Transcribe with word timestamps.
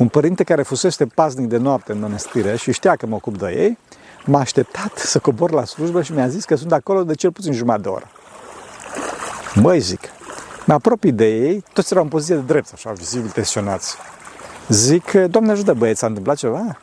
Un 0.00 0.08
părinte 0.08 0.44
care 0.44 0.62
fusese 0.62 1.06
pasnic 1.06 1.48
de 1.48 1.56
noapte 1.56 1.92
în 1.92 1.98
mănăstire 1.98 2.56
și 2.56 2.72
știa 2.72 2.96
că 2.96 3.06
mă 3.06 3.14
ocup 3.14 3.38
de 3.38 3.54
ei, 3.56 3.78
m-a 4.24 4.40
așteptat 4.40 4.96
să 4.96 5.18
cobor 5.18 5.50
la 5.50 5.64
slujbă 5.64 6.02
și 6.02 6.12
mi-a 6.12 6.28
zis 6.28 6.44
că 6.44 6.54
sunt 6.54 6.72
acolo 6.72 7.04
de 7.04 7.14
cel 7.14 7.32
puțin 7.32 7.52
jumătate 7.52 7.82
de 7.82 7.88
oră. 7.88 8.10
Măi, 9.54 9.80
zic, 9.80 10.00
mă 10.64 10.74
apropii 10.74 11.12
de 11.12 11.26
ei, 11.26 11.64
toți 11.72 11.92
erau 11.92 12.04
în 12.04 12.10
poziție 12.10 12.34
de 12.34 12.40
drept, 12.40 12.70
așa, 12.72 12.92
vizibil 12.92 13.28
tensionați. 13.28 13.96
Zic, 14.68 15.12
Doamne 15.12 15.50
ajută 15.50 15.72
băieți, 15.72 15.98
s-a 15.98 16.06
întâmplat 16.06 16.36
ceva? 16.36 16.78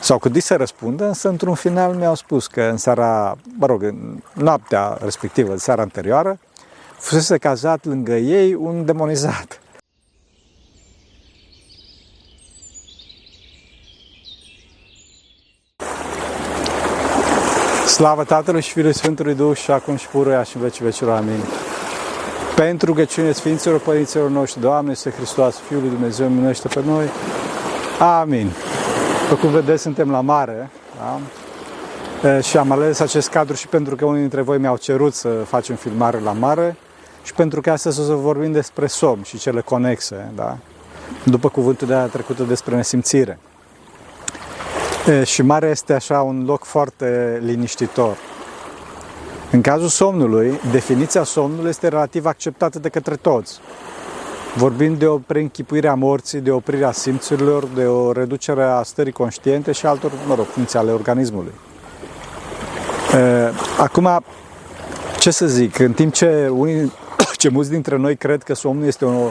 Sau 0.00 0.18
cât 0.18 0.42
să 0.42 0.56
răspundă, 0.56 1.06
însă 1.06 1.28
într-un 1.28 1.54
final 1.54 1.94
mi-au 1.94 2.14
spus 2.14 2.46
că 2.46 2.62
în 2.62 2.76
seara, 2.76 3.36
mă 3.58 3.66
rog, 3.66 3.82
în 3.82 4.22
noaptea 4.34 4.98
respectivă, 5.00 5.52
în 5.52 5.58
seara 5.58 5.82
anterioară, 5.82 6.38
fusese 6.98 7.38
cazat 7.38 7.84
lângă 7.84 8.12
ei 8.12 8.54
un 8.54 8.84
demonizat. 8.84 9.60
Slavă 17.96 18.24
Tatălui 18.24 18.60
și 18.60 18.72
Fiului 18.72 18.94
Sfântului 18.94 19.34
Duh 19.34 19.56
și 19.56 19.70
acum 19.70 19.96
și 19.96 20.08
puruia 20.08 20.42
și 20.42 20.56
în 20.56 20.62
vecii 20.62 20.84
vecilor. 20.84 21.16
Amin. 21.16 21.40
Pentru 22.54 22.86
rugăciune 22.86 23.32
Sfinților 23.32 23.80
Părinților 23.80 24.30
noștri, 24.30 24.60
Doamne, 24.60 24.94
Să 24.94 25.10
Hristos, 25.10 25.56
Fiul 25.68 25.80
lui 25.80 25.90
Dumnezeu, 25.90 26.28
minește 26.28 26.68
pe 26.68 26.82
noi. 26.86 27.06
Amin. 27.98 28.50
După 29.28 29.40
cum 29.40 29.50
vedeți, 29.50 29.82
suntem 29.82 30.10
la 30.10 30.20
mare, 30.20 30.70
da? 30.98 32.40
și 32.40 32.56
am 32.56 32.70
ales 32.70 33.00
acest 33.00 33.28
cadru 33.28 33.54
și 33.54 33.68
pentru 33.68 33.96
că 33.96 34.04
unii 34.04 34.20
dintre 34.20 34.40
voi 34.40 34.58
mi-au 34.58 34.76
cerut 34.76 35.14
să 35.14 35.28
facem 35.28 35.76
filmare 35.76 36.20
la 36.20 36.32
mare 36.32 36.76
și 37.22 37.34
pentru 37.34 37.60
că 37.60 37.70
astăzi 37.70 38.00
o 38.00 38.04
să 38.04 38.12
vorbim 38.12 38.52
despre 38.52 38.86
somn 38.86 39.22
și 39.22 39.38
cele 39.38 39.60
conexe, 39.60 40.32
da? 40.34 40.56
după 41.24 41.48
cuvântul 41.48 41.86
de 41.86 41.94
a 41.94 42.06
trecută 42.06 42.42
despre 42.42 42.74
nesimțire. 42.74 43.38
Și 45.24 45.42
mare 45.42 45.68
este 45.68 45.92
așa 45.92 46.20
un 46.20 46.44
loc 46.46 46.64
foarte 46.64 47.40
liniștitor. 47.44 48.16
În 49.50 49.60
cazul 49.60 49.88
somnului, 49.88 50.60
definiția 50.70 51.22
somnului 51.22 51.68
este 51.68 51.88
relativ 51.88 52.26
acceptată 52.26 52.78
de 52.78 52.88
către 52.88 53.16
toți. 53.16 53.60
Vorbim 54.56 54.96
de 54.98 55.06
o 55.06 55.18
preînchipuire 55.18 55.88
a 55.88 55.94
morții, 55.94 56.40
de 56.40 56.50
oprirea 56.50 56.92
simțurilor, 56.92 57.64
de 57.64 57.86
o 57.86 58.12
reducere 58.12 58.62
a 58.62 58.82
stării 58.82 59.12
conștiente 59.12 59.72
și 59.72 59.86
altor, 59.86 60.12
mă 60.26 60.34
rog, 60.34 60.46
funcții 60.46 60.78
ale 60.78 60.90
organismului. 60.90 61.52
Acum, 63.78 64.24
ce 65.18 65.30
să 65.30 65.46
zic, 65.46 65.78
în 65.78 65.92
timp 65.92 66.12
ce, 66.12 66.48
unii, 66.52 66.92
ce 67.36 67.48
mulți 67.48 67.70
dintre 67.70 67.96
noi 67.96 68.16
cred 68.16 68.42
că 68.42 68.54
somnul 68.54 68.86
este 68.86 69.04
o, 69.04 69.30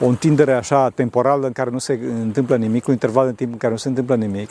o 0.00 0.06
întindere 0.06 0.52
așa 0.52 0.88
temporală 0.88 1.46
în 1.46 1.52
care 1.52 1.70
nu 1.70 1.78
se 1.78 2.00
întâmplă 2.22 2.56
nimic, 2.56 2.86
un 2.86 2.92
interval 2.92 3.26
de 3.26 3.32
timp 3.32 3.52
în 3.52 3.58
care 3.58 3.72
nu 3.72 3.78
se 3.78 3.88
întâmplă 3.88 4.14
nimic, 4.14 4.50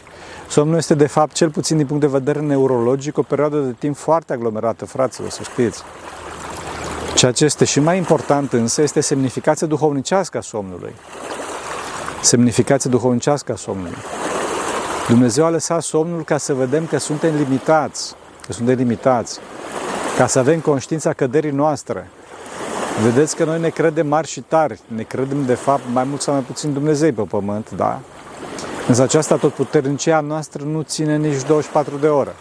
somnul 0.50 0.78
este 0.78 0.94
de 0.94 1.08
fapt, 1.08 1.34
cel 1.34 1.50
puțin 1.50 1.78
din 1.78 1.86
punct 1.86 2.02
de 2.02 2.08
vedere 2.08 2.40
neurologic, 2.40 3.18
o 3.18 3.22
perioadă 3.22 3.58
de 3.58 3.76
timp 3.80 3.96
foarte 3.96 4.34
aglomerată, 4.34 4.86
fraților, 4.86 5.30
să 5.30 5.44
știți. 5.44 5.84
Ceea 7.16 7.32
ce 7.32 7.46
este 7.46 7.66
și 7.66 7.80
mai 7.80 7.98
important 7.98 8.54
însă 8.54 8.82
este 8.82 9.00
semnificația 9.00 9.68
duhovnicească 9.68 10.38
a 10.38 10.42
somnului. 10.42 10.94
Semnificația 12.22 12.90
duhovnicească 12.90 13.52
a 13.52 13.56
somnului. 13.56 13.98
Dumnezeu 15.08 15.46
a 15.46 15.50
lăsat 15.50 15.82
somnul 15.82 16.24
ca 16.24 16.38
să 16.38 16.54
vedem 16.54 16.86
că 16.86 16.98
suntem 16.98 17.36
limitați, 17.36 18.16
că 18.46 18.54
suntem 18.54 18.76
limitați, 18.76 19.40
ca 20.18 20.28
să 20.28 20.40
avem 20.40 20.60
conștiința 20.60 21.14
căderii 21.14 21.52
noastre. 21.52 22.10
Vedeți 23.04 23.36
că 23.36 23.44
noi 23.44 23.60
ne 23.60 23.70
credem 23.70 24.08
mari 24.08 24.28
și 24.28 24.42
tari, 24.42 24.80
ne 24.88 25.04
credem 25.04 25.46
de 25.46 25.54
fapt 25.54 25.82
mai 25.94 26.04
mult 26.04 26.22
sau 26.22 26.34
mai 26.34 26.44
puțin 26.44 26.74
Dumnezei 26.74 27.12
pe 27.12 27.22
pământ, 27.22 27.72
da? 27.72 28.00
Însă 28.88 29.02
aceasta 29.02 29.36
tot 29.36 29.54
puternicia 29.54 30.20
noastră 30.20 30.64
nu 30.64 30.82
ține 30.82 31.18
nici 31.18 31.44
24 31.44 31.98
de 31.98 32.08
ore. 32.08 32.36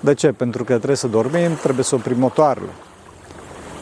De 0.00 0.14
ce? 0.14 0.32
Pentru 0.32 0.64
că 0.64 0.74
trebuie 0.74 0.96
să 0.96 1.06
dormim, 1.06 1.54
trebuie 1.62 1.84
să 1.84 1.94
oprim 1.94 2.18
motoarele. 2.18 2.68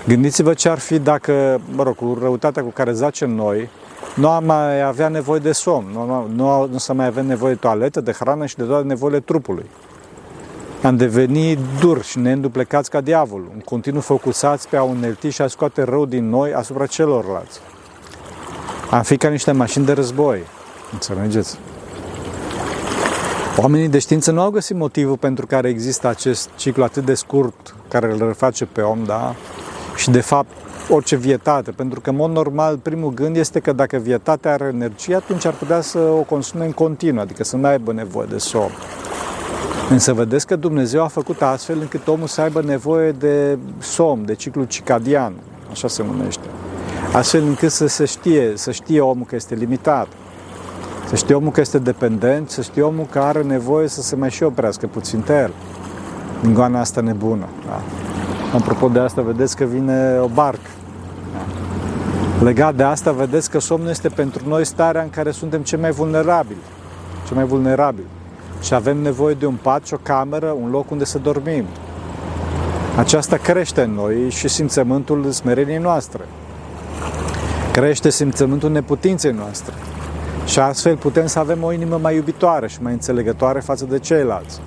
Gândiți-vă 0.06 0.54
ce 0.54 0.68
ar 0.68 0.78
fi 0.78 0.98
dacă, 0.98 1.60
mă 1.74 1.82
rog, 1.82 1.94
cu 1.94 2.18
răutatea 2.20 2.62
cu 2.62 2.70
care 2.70 2.92
zacem 2.92 3.30
noi, 3.30 3.68
nu 4.14 4.28
am 4.28 4.44
mai 4.44 4.82
avea 4.82 5.08
nevoie 5.08 5.40
de 5.40 5.52
somn, 5.52 5.86
nu, 5.92 6.06
nu, 6.06 6.26
nu, 6.34 6.68
nu 6.70 6.78
să 6.78 6.92
mai 6.92 7.06
avem 7.06 7.26
nevoie 7.26 7.52
de 7.52 7.58
toaletă, 7.58 8.00
de 8.00 8.12
hrană 8.12 8.46
și 8.46 8.56
de 8.56 8.62
toate 8.62 8.86
nevoile 8.86 9.20
trupului. 9.20 9.70
Am 10.84 10.96
devenit 10.96 11.58
dur 11.80 12.02
și 12.02 12.18
neînduplecați 12.18 12.90
ca 12.90 13.00
diavolul, 13.00 13.50
în 13.54 13.60
continuu 13.60 14.00
focusați 14.00 14.68
pe 14.68 14.76
a 14.76 14.82
unelti 14.82 15.28
și 15.28 15.42
a 15.42 15.46
scoate 15.46 15.82
rău 15.82 16.06
din 16.06 16.28
noi 16.28 16.52
asupra 16.52 16.86
celorlalți. 16.86 17.60
Am 18.90 19.02
fi 19.02 19.16
ca 19.16 19.28
niște 19.28 19.52
mașini 19.52 19.84
de 19.84 19.92
război, 19.92 20.42
înțelegeți? 20.92 21.58
Oamenii 23.56 23.88
de 23.88 23.98
știință 23.98 24.30
nu 24.30 24.40
au 24.40 24.50
găsit 24.50 24.76
motivul 24.76 25.16
pentru 25.16 25.46
care 25.46 25.68
există 25.68 26.08
acest 26.08 26.50
ciclu 26.56 26.82
atât 26.82 27.04
de 27.04 27.14
scurt 27.14 27.74
care 27.88 28.12
îl 28.12 28.26
reface 28.26 28.64
pe 28.64 28.80
om, 28.80 29.04
da? 29.04 29.34
și 29.96 30.10
de 30.10 30.20
fapt 30.20 30.50
orice 30.88 31.16
vietate, 31.16 31.70
pentru 31.70 32.00
că 32.00 32.10
în 32.10 32.16
mod 32.16 32.30
normal 32.30 32.78
primul 32.78 33.14
gând 33.14 33.36
este 33.36 33.60
că 33.60 33.72
dacă 33.72 33.96
vietatea 33.96 34.52
are 34.52 34.64
energie, 34.64 35.14
atunci 35.14 35.44
ar 35.44 35.54
putea 35.54 35.80
să 35.80 35.98
o 35.98 36.20
consume 36.20 36.64
în 36.64 36.72
continuu, 36.72 37.20
adică 37.20 37.44
să 37.44 37.56
nu 37.56 37.66
aibă 37.66 37.92
nevoie 37.92 38.26
de 38.30 38.38
somn. 38.38 38.72
Însă 39.90 40.12
vedeți 40.12 40.46
că 40.46 40.56
Dumnezeu 40.56 41.02
a 41.02 41.06
făcut 41.06 41.42
astfel 41.42 41.78
încât 41.80 42.08
omul 42.08 42.26
să 42.26 42.40
aibă 42.40 42.62
nevoie 42.62 43.12
de 43.12 43.58
somn, 43.78 44.24
de 44.24 44.34
ciclu 44.34 44.64
circadian, 44.64 45.32
așa 45.70 45.88
se 45.88 46.02
numește. 46.02 46.46
Astfel 47.12 47.42
încât 47.42 47.70
să 47.70 47.86
se 47.86 48.04
știe, 48.04 48.52
să 48.54 48.70
știe 48.70 49.00
omul 49.00 49.24
că 49.26 49.34
este 49.34 49.54
limitat. 49.54 50.06
Să 51.08 51.14
știe 51.14 51.34
omul 51.34 51.50
că 51.50 51.60
este 51.60 51.78
dependent, 51.78 52.50
să 52.50 52.62
știe 52.62 52.82
omul 52.82 53.06
că 53.10 53.18
are 53.18 53.42
nevoie 53.42 53.88
să 53.88 54.02
se 54.02 54.16
mai 54.16 54.30
și 54.30 54.42
oprească 54.42 54.86
puțin 54.86 55.20
pe 55.20 55.32
el. 55.32 55.52
Din 56.42 56.54
goana 56.54 56.80
asta 56.80 57.00
nebună. 57.00 57.48
Da? 57.66 57.80
Apropo 58.54 58.88
de 58.88 58.98
asta, 58.98 59.22
vedeți 59.22 59.56
că 59.56 59.64
vine 59.64 60.18
o 60.20 60.26
barcă. 60.26 60.70
Legat 62.42 62.74
de 62.74 62.82
asta, 62.82 63.12
vedeți 63.12 63.50
că 63.50 63.60
somnul 63.60 63.88
este 63.88 64.08
pentru 64.08 64.48
noi 64.48 64.64
starea 64.64 65.02
în 65.02 65.10
care 65.10 65.30
suntem 65.30 65.60
cei 65.60 65.78
mai 65.78 65.90
vulnerabili. 65.90 66.60
Cei 67.26 67.36
mai 67.36 67.44
vulnerabili. 67.44 68.06
Și 68.64 68.74
avem 68.74 68.98
nevoie 68.98 69.34
de 69.34 69.46
un 69.46 69.56
pat 69.62 69.86
și 69.86 69.94
o 69.94 69.96
cameră, 70.02 70.56
un 70.60 70.70
loc 70.70 70.90
unde 70.90 71.04
să 71.04 71.18
dormim. 71.18 71.64
Aceasta 72.96 73.36
crește 73.36 73.82
în 73.82 73.90
noi 73.90 74.30
și 74.30 74.48
simțământul 74.48 75.30
smereniei 75.30 75.78
noastre. 75.78 76.20
Crește 77.72 78.10
simțământul 78.10 78.70
neputinței 78.70 79.32
noastre. 79.32 79.74
Și 80.46 80.58
astfel 80.58 80.96
putem 80.96 81.26
să 81.26 81.38
avem 81.38 81.62
o 81.62 81.72
inimă 81.72 81.98
mai 82.02 82.14
iubitoare 82.14 82.68
și 82.68 82.82
mai 82.82 82.92
înțelegătoare 82.92 83.60
față 83.60 83.84
de 83.84 83.98
ceilalți. 83.98 84.60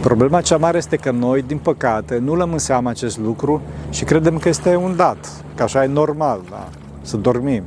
Problema 0.00 0.40
cea 0.40 0.56
mare 0.56 0.76
este 0.76 0.96
că 0.96 1.10
noi, 1.10 1.42
din 1.42 1.58
păcate, 1.58 2.18
nu 2.18 2.34
lăm 2.34 2.52
în 2.52 2.58
seama 2.58 2.90
acest 2.90 3.18
lucru 3.18 3.62
și 3.90 4.04
credem 4.04 4.38
că 4.38 4.48
este 4.48 4.76
un 4.76 4.96
dat, 4.96 5.44
că 5.54 5.62
așa 5.62 5.84
e 5.84 5.86
normal, 5.86 6.40
da? 6.50 6.68
să 7.02 7.16
dormim. 7.16 7.62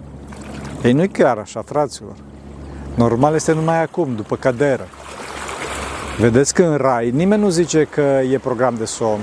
Ei, 0.83 0.93
nu-i 0.93 1.09
chiar 1.09 1.37
așa, 1.37 1.61
fraților. 1.65 2.15
Normal 2.95 3.33
este 3.33 3.53
numai 3.53 3.81
acum, 3.81 4.15
după 4.15 4.35
caderă. 4.35 4.87
Vedeți 6.17 6.53
că 6.53 6.63
în 6.63 6.77
rai 6.77 7.09
nimeni 7.09 7.41
nu 7.41 7.49
zice 7.49 7.83
că 7.83 8.21
e 8.31 8.37
program 8.37 8.75
de 8.77 8.85
somn, 8.85 9.21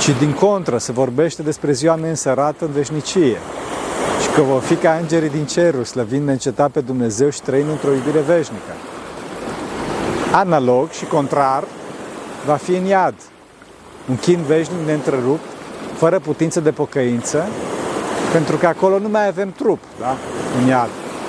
ci 0.00 0.18
din 0.18 0.32
contră 0.32 0.78
se 0.78 0.92
vorbește 0.92 1.42
despre 1.42 1.72
ziua 1.72 1.94
neînsărată 1.94 2.64
în 2.64 2.70
veșnicie 2.70 3.36
și 4.22 4.28
că 4.34 4.40
vor 4.40 4.60
fi 4.60 4.74
ca 4.74 4.92
îngerii 5.00 5.28
din 5.28 5.44
cerul, 5.44 5.84
slăvind 5.84 6.26
neîncetat 6.26 6.70
pe 6.70 6.80
Dumnezeu 6.80 7.30
și 7.30 7.42
trăind 7.42 7.68
într-o 7.68 7.92
iubire 7.92 8.20
veșnică. 8.20 8.72
Analog 10.32 10.90
și 10.90 11.04
contrar 11.04 11.64
va 12.46 12.54
fi 12.54 12.70
în 12.70 12.84
iad. 12.84 13.14
Un 14.08 14.16
chin 14.16 14.42
veșnic 14.46 14.86
neîntrerupt, 14.86 15.44
fără 15.94 16.18
putință 16.18 16.60
de 16.60 16.70
pocăință, 16.70 17.46
pentru 18.32 18.56
că 18.56 18.66
acolo 18.66 18.98
nu 18.98 19.08
mai 19.08 19.26
avem 19.26 19.50
trup, 19.50 19.80
da? 20.00 20.16
În 20.60 20.68
iad. 20.68 20.88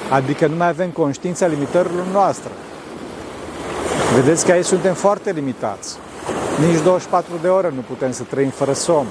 Adică 0.09 0.47
nu 0.47 0.55
mai 0.55 0.67
avem 0.67 0.89
conștiința 0.89 1.45
limitărilor 1.45 2.05
noastre. 2.11 2.51
Vedeți 4.15 4.45
că 4.45 4.51
aici 4.51 4.65
suntem 4.65 4.93
foarte 4.93 5.31
limitați. 5.31 5.95
Nici 6.67 6.83
24 6.83 7.31
de 7.41 7.47
ore 7.47 7.71
nu 7.75 7.81
putem 7.81 8.11
să 8.11 8.23
trăim 8.23 8.49
fără 8.49 8.73
somn. 8.73 9.07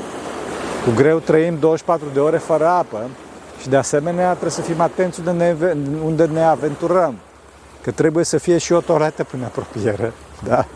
Cu 0.85 0.91
greu 0.95 1.19
trăim 1.19 1.59
24 1.59 2.07
de 2.13 2.21
ore 2.21 2.39
fără 2.39 2.67
apă 2.67 3.11
și 3.61 3.69
de 3.69 3.77
asemenea 3.77 4.31
trebuie 4.31 4.51
să 4.51 4.61
fim 4.61 4.81
atenți 4.81 5.21
unde 5.21 5.31
ne, 5.31 5.75
unde 6.05 6.25
ne 6.25 6.43
aventurăm 6.43 7.15
că 7.83 7.91
trebuie 7.91 8.25
să 8.25 8.39
fie 8.39 8.59
și 8.59 8.73
o 8.73 8.81
toaletă 8.81 9.25
până 9.25 9.45
apropiere, 9.45 10.13
da? 10.45 10.67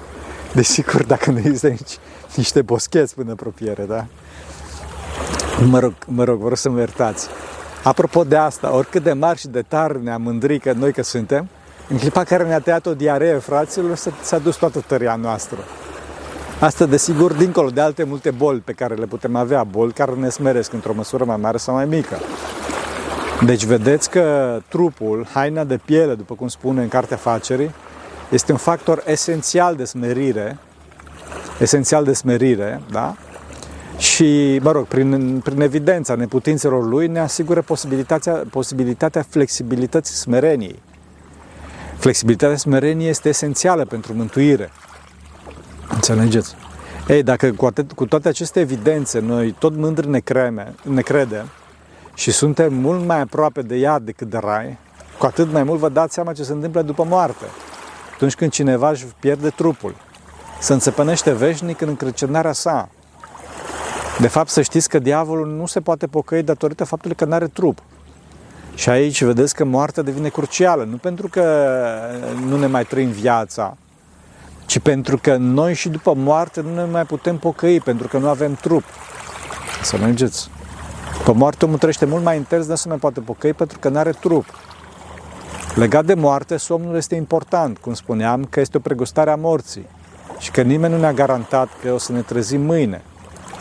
Desigur, 0.52 1.04
dacă 1.04 1.30
nu 1.30 1.38
există 1.38 1.68
nici 1.68 1.98
niște 2.34 2.62
boscheți 2.62 3.14
până 3.14 3.30
apropiere, 3.30 3.84
da? 3.84 4.06
Mă 5.64 5.78
rog, 5.78 5.92
mă 6.06 6.24
rog, 6.24 6.40
vă 6.40 6.48
rog 6.48 6.56
să 6.56 6.70
mă 6.70 6.78
iertați. 6.78 7.28
Apropo 7.82 8.24
de 8.24 8.36
asta, 8.36 8.74
oricât 8.74 9.02
de 9.02 9.12
mari 9.12 9.38
și 9.38 9.48
de 9.48 9.62
tari 9.62 10.02
ne-am 10.02 10.22
mândrit 10.22 10.62
că 10.62 10.72
noi 10.72 10.92
că 10.92 11.02
suntem, 11.02 11.48
în 11.88 11.98
clipa 11.98 12.24
care 12.24 12.44
ne-a 12.44 12.60
tăiat 12.60 12.86
o 12.86 12.94
diaree, 12.94 13.38
fraților, 13.38 13.98
s-a 14.22 14.38
dus 14.38 14.56
toată 14.56 14.84
tăria 14.86 15.16
noastră. 15.16 15.58
Asta, 16.60 16.86
desigur, 16.86 17.32
dincolo 17.32 17.68
de 17.68 17.80
alte 17.80 18.04
multe 18.04 18.30
boli 18.30 18.58
pe 18.58 18.72
care 18.72 18.94
le 18.94 19.06
putem 19.06 19.36
avea, 19.36 19.64
boli 19.64 19.92
care 19.92 20.12
ne 20.12 20.28
smeresc 20.28 20.72
într-o 20.72 20.92
măsură 20.94 21.24
mai 21.24 21.36
mare 21.36 21.56
sau 21.56 21.74
mai 21.74 21.84
mică. 21.84 22.16
Deci 23.44 23.64
vedeți 23.64 24.10
că 24.10 24.58
trupul, 24.68 25.26
haina 25.32 25.64
de 25.64 25.80
piele, 25.84 26.14
după 26.14 26.34
cum 26.34 26.48
spune 26.48 26.82
în 26.82 26.88
Cartea 26.88 27.16
Facerii, 27.16 27.74
este 28.30 28.52
un 28.52 28.58
factor 28.58 29.02
esențial 29.06 29.74
de 29.74 29.84
smerire, 29.84 30.58
esențial 31.58 32.04
de 32.04 32.12
smerire, 32.12 32.80
da? 32.90 33.14
Și, 33.98 34.60
mă 34.62 34.70
rog, 34.70 34.86
prin, 34.86 35.40
prin 35.44 35.60
evidența 35.60 36.14
neputințelor 36.14 36.84
lui 36.88 37.06
ne 37.06 37.20
asigură 37.20 37.62
posibilitatea, 37.62 38.42
posibilitatea 38.50 39.24
flexibilității 39.28 40.14
smereniei. 40.14 40.82
Flexibilitatea 41.98 42.56
smereniei 42.56 43.08
este 43.08 43.28
esențială 43.28 43.84
pentru 43.84 44.12
mântuire. 44.14 44.70
Înțelegeți? 45.88 46.54
Ei, 47.08 47.22
dacă 47.22 47.52
cu, 47.52 47.66
atât, 47.66 47.92
cu 47.92 48.06
toate 48.06 48.28
aceste 48.28 48.60
evidențe 48.60 49.18
noi 49.18 49.52
tot 49.58 49.76
mândri 49.76 50.08
ne, 50.08 50.18
creme, 50.18 50.74
ne 50.82 51.00
credem 51.00 51.46
și 52.14 52.30
suntem 52.30 52.74
mult 52.74 53.04
mai 53.04 53.20
aproape 53.20 53.62
de 53.62 53.76
ea 53.76 53.98
decât 53.98 54.30
de 54.30 54.38
rai, 54.38 54.78
cu 55.18 55.26
atât 55.26 55.52
mai 55.52 55.62
mult 55.62 55.78
vă 55.78 55.88
dați 55.88 56.14
seama 56.14 56.32
ce 56.32 56.42
se 56.42 56.52
întâmplă 56.52 56.82
după 56.82 57.04
moarte. 57.04 57.44
Atunci 58.14 58.34
când 58.34 58.50
cineva 58.50 58.90
își 58.90 59.06
pierde 59.20 59.48
trupul, 59.48 59.94
se 60.60 60.72
înțepănește 60.72 61.32
veșnic 61.32 61.80
în 61.80 61.88
încrăcenarea 61.88 62.52
sa. 62.52 62.88
De 64.20 64.28
fapt, 64.28 64.48
să 64.48 64.62
știți 64.62 64.88
că 64.88 64.98
diavolul 64.98 65.46
nu 65.46 65.66
se 65.66 65.80
poate 65.80 66.06
pocăi 66.06 66.42
datorită 66.42 66.84
faptului 66.84 67.16
că 67.16 67.24
nu 67.24 67.32
are 67.32 67.46
trup. 67.46 67.78
Și 68.76 68.88
aici 68.88 69.22
vedeți 69.22 69.54
că 69.54 69.64
moartea 69.64 70.02
devine 70.02 70.28
crucială, 70.28 70.84
nu 70.84 70.96
pentru 70.96 71.28
că 71.28 71.66
nu 72.46 72.58
ne 72.58 72.66
mai 72.66 72.84
trăim 72.84 73.08
viața, 73.08 73.76
ci 74.66 74.78
pentru 74.78 75.18
că 75.18 75.36
noi 75.36 75.74
și 75.74 75.88
după 75.88 76.14
moarte 76.14 76.60
nu 76.60 76.74
ne 76.74 76.84
mai 76.84 77.04
putem 77.04 77.36
pocăi, 77.36 77.80
pentru 77.80 78.08
că 78.08 78.18
nu 78.18 78.28
avem 78.28 78.54
trup. 78.54 78.84
Să 79.82 79.96
mergeți. 79.96 80.50
După 81.18 81.32
moarte 81.32 81.64
omul 81.64 81.78
trăiește 81.78 82.04
mult 82.04 82.24
mai 82.24 82.36
intens, 82.36 82.66
nu 82.66 82.74
se 82.74 82.88
mai 82.88 82.96
poate 82.96 83.20
pocăi 83.20 83.52
pentru 83.52 83.78
că 83.78 83.88
nu 83.88 83.98
are 83.98 84.10
trup. 84.10 84.44
Legat 85.74 86.04
de 86.04 86.14
moarte, 86.14 86.56
somnul 86.56 86.96
este 86.96 87.14
important, 87.14 87.78
cum 87.78 87.94
spuneam, 87.94 88.44
că 88.44 88.60
este 88.60 88.76
o 88.76 88.80
pregustare 88.80 89.30
a 89.30 89.36
morții 89.36 89.86
și 90.38 90.50
că 90.50 90.62
nimeni 90.62 90.92
nu 90.94 91.00
ne-a 91.00 91.12
garantat 91.12 91.68
că 91.82 91.92
o 91.92 91.98
să 91.98 92.12
ne 92.12 92.20
trezim 92.20 92.60
mâine, 92.60 93.02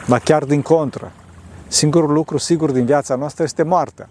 ba 0.08 0.20
chiar 0.20 0.44
din 0.44 0.62
contră. 0.62 1.12
Singurul 1.68 2.14
lucru 2.14 2.38
sigur 2.38 2.72
din 2.72 2.86
viața 2.86 3.16
noastră 3.16 3.44
este 3.44 3.64
moartea, 3.64 4.10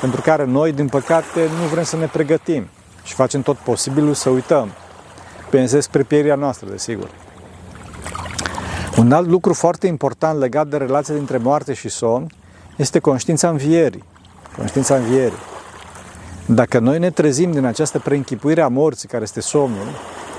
pentru 0.00 0.20
care 0.20 0.44
noi, 0.44 0.72
din 0.72 0.88
păcate, 0.88 1.40
nu 1.60 1.66
vrem 1.70 1.84
să 1.84 1.96
ne 1.96 2.06
pregătim 2.06 2.68
și 3.02 3.14
facem 3.14 3.42
tot 3.42 3.56
posibilul 3.56 4.14
să 4.14 4.30
uităm. 4.30 4.68
Pensez 5.50 5.84
spre 5.84 6.02
pieria 6.02 6.34
noastră, 6.34 6.68
desigur. 6.70 7.10
Un 8.96 9.12
alt 9.12 9.28
lucru 9.28 9.52
foarte 9.52 9.86
important 9.86 10.38
legat 10.38 10.66
de 10.66 10.76
relația 10.76 11.14
dintre 11.14 11.36
moarte 11.36 11.72
și 11.72 11.88
somn 11.88 12.26
este 12.76 12.98
conștiința 12.98 13.48
învierii. 13.48 14.04
Conștiința 14.56 14.94
învierii. 14.96 15.38
Dacă 16.46 16.78
noi 16.78 16.98
ne 16.98 17.10
trezim 17.10 17.52
din 17.52 17.64
această 17.64 17.98
preînchipuire 17.98 18.60
a 18.60 18.68
morții, 18.68 19.08
care 19.08 19.22
este 19.22 19.40
somnul, 19.40 19.86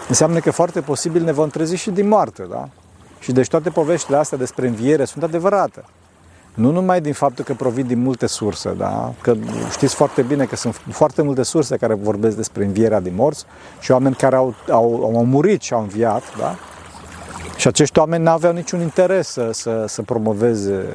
înseamnă 0.08 0.40
că 0.40 0.52
foarte 0.52 0.82
posibil 0.82 1.24
ne 1.24 1.32
vom 1.32 1.50
trezi 1.50 1.76
și 1.76 1.90
din 1.90 2.08
moarte, 2.08 2.46
da? 2.50 2.70
Și 3.20 3.32
deci 3.32 3.48
toate 3.48 3.70
poveștile 3.70 4.18
astea 4.18 4.38
despre 4.38 4.68
înviere 4.68 5.06
sunt 5.06 5.24
adevărate. 5.24 5.84
Nu 6.54 6.72
numai 6.72 7.02
din 7.02 7.14
faptul 7.14 7.44
că 7.46 7.54
provin 7.54 7.88
din 7.88 8.02
multe 8.02 8.28
surse, 8.28 8.74
da? 8.78 9.14
Că 9.22 9.36
știți 9.72 9.96
foarte 9.96 10.22
bine 10.22 10.46
că 10.46 10.56
sunt 10.56 10.82
foarte 10.92 11.22
multe 11.22 11.44
surse 11.44 11.78
care 11.78 11.94
vorbesc 11.94 12.36
despre 12.36 12.66
învierea 12.66 13.00
din 13.00 13.16
morți 13.16 13.46
și 13.80 13.92
oameni 13.92 14.16
care 14.16 14.36
au, 14.36 14.56
au, 14.70 15.14
au 15.16 15.26
murit 15.26 15.62
și 15.62 15.74
au 15.74 15.82
înviat, 15.82 16.24
da? 16.38 16.56
Și 17.58 17.68
acești 17.68 18.00
oameni 18.00 18.24
nu 18.24 18.30
aveau 18.30 18.54
niciun 18.54 18.82
interes 18.82 19.28
să, 19.28 19.50
să, 19.52 19.86
să 19.88 20.02
promoveze 20.02 20.86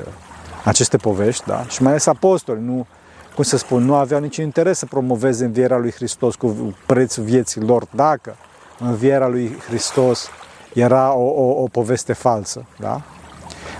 aceste 0.64 0.96
povești, 0.96 1.46
da? 1.46 1.64
Și 1.68 1.82
mai 1.82 1.90
ales 1.90 2.06
apostoli, 2.06 2.60
nu, 2.60 2.86
cum 3.34 3.44
să 3.44 3.56
spun, 3.56 3.84
nu 3.84 3.94
aveau 3.94 4.20
niciun 4.20 4.44
interes 4.44 4.78
să 4.78 4.86
promoveze 4.86 5.44
învierea 5.44 5.76
lui 5.76 5.92
Hristos 5.92 6.34
cu 6.34 6.76
prețul 6.86 7.22
vieții 7.22 7.60
lor, 7.60 7.86
dacă 7.90 8.36
învierea 8.78 9.28
lui 9.28 9.56
Hristos 9.66 10.28
era 10.74 11.14
o, 11.14 11.24
o, 11.24 11.62
o 11.62 11.68
poveste 11.68 12.12
falsă. 12.12 12.64
Da? 12.78 13.00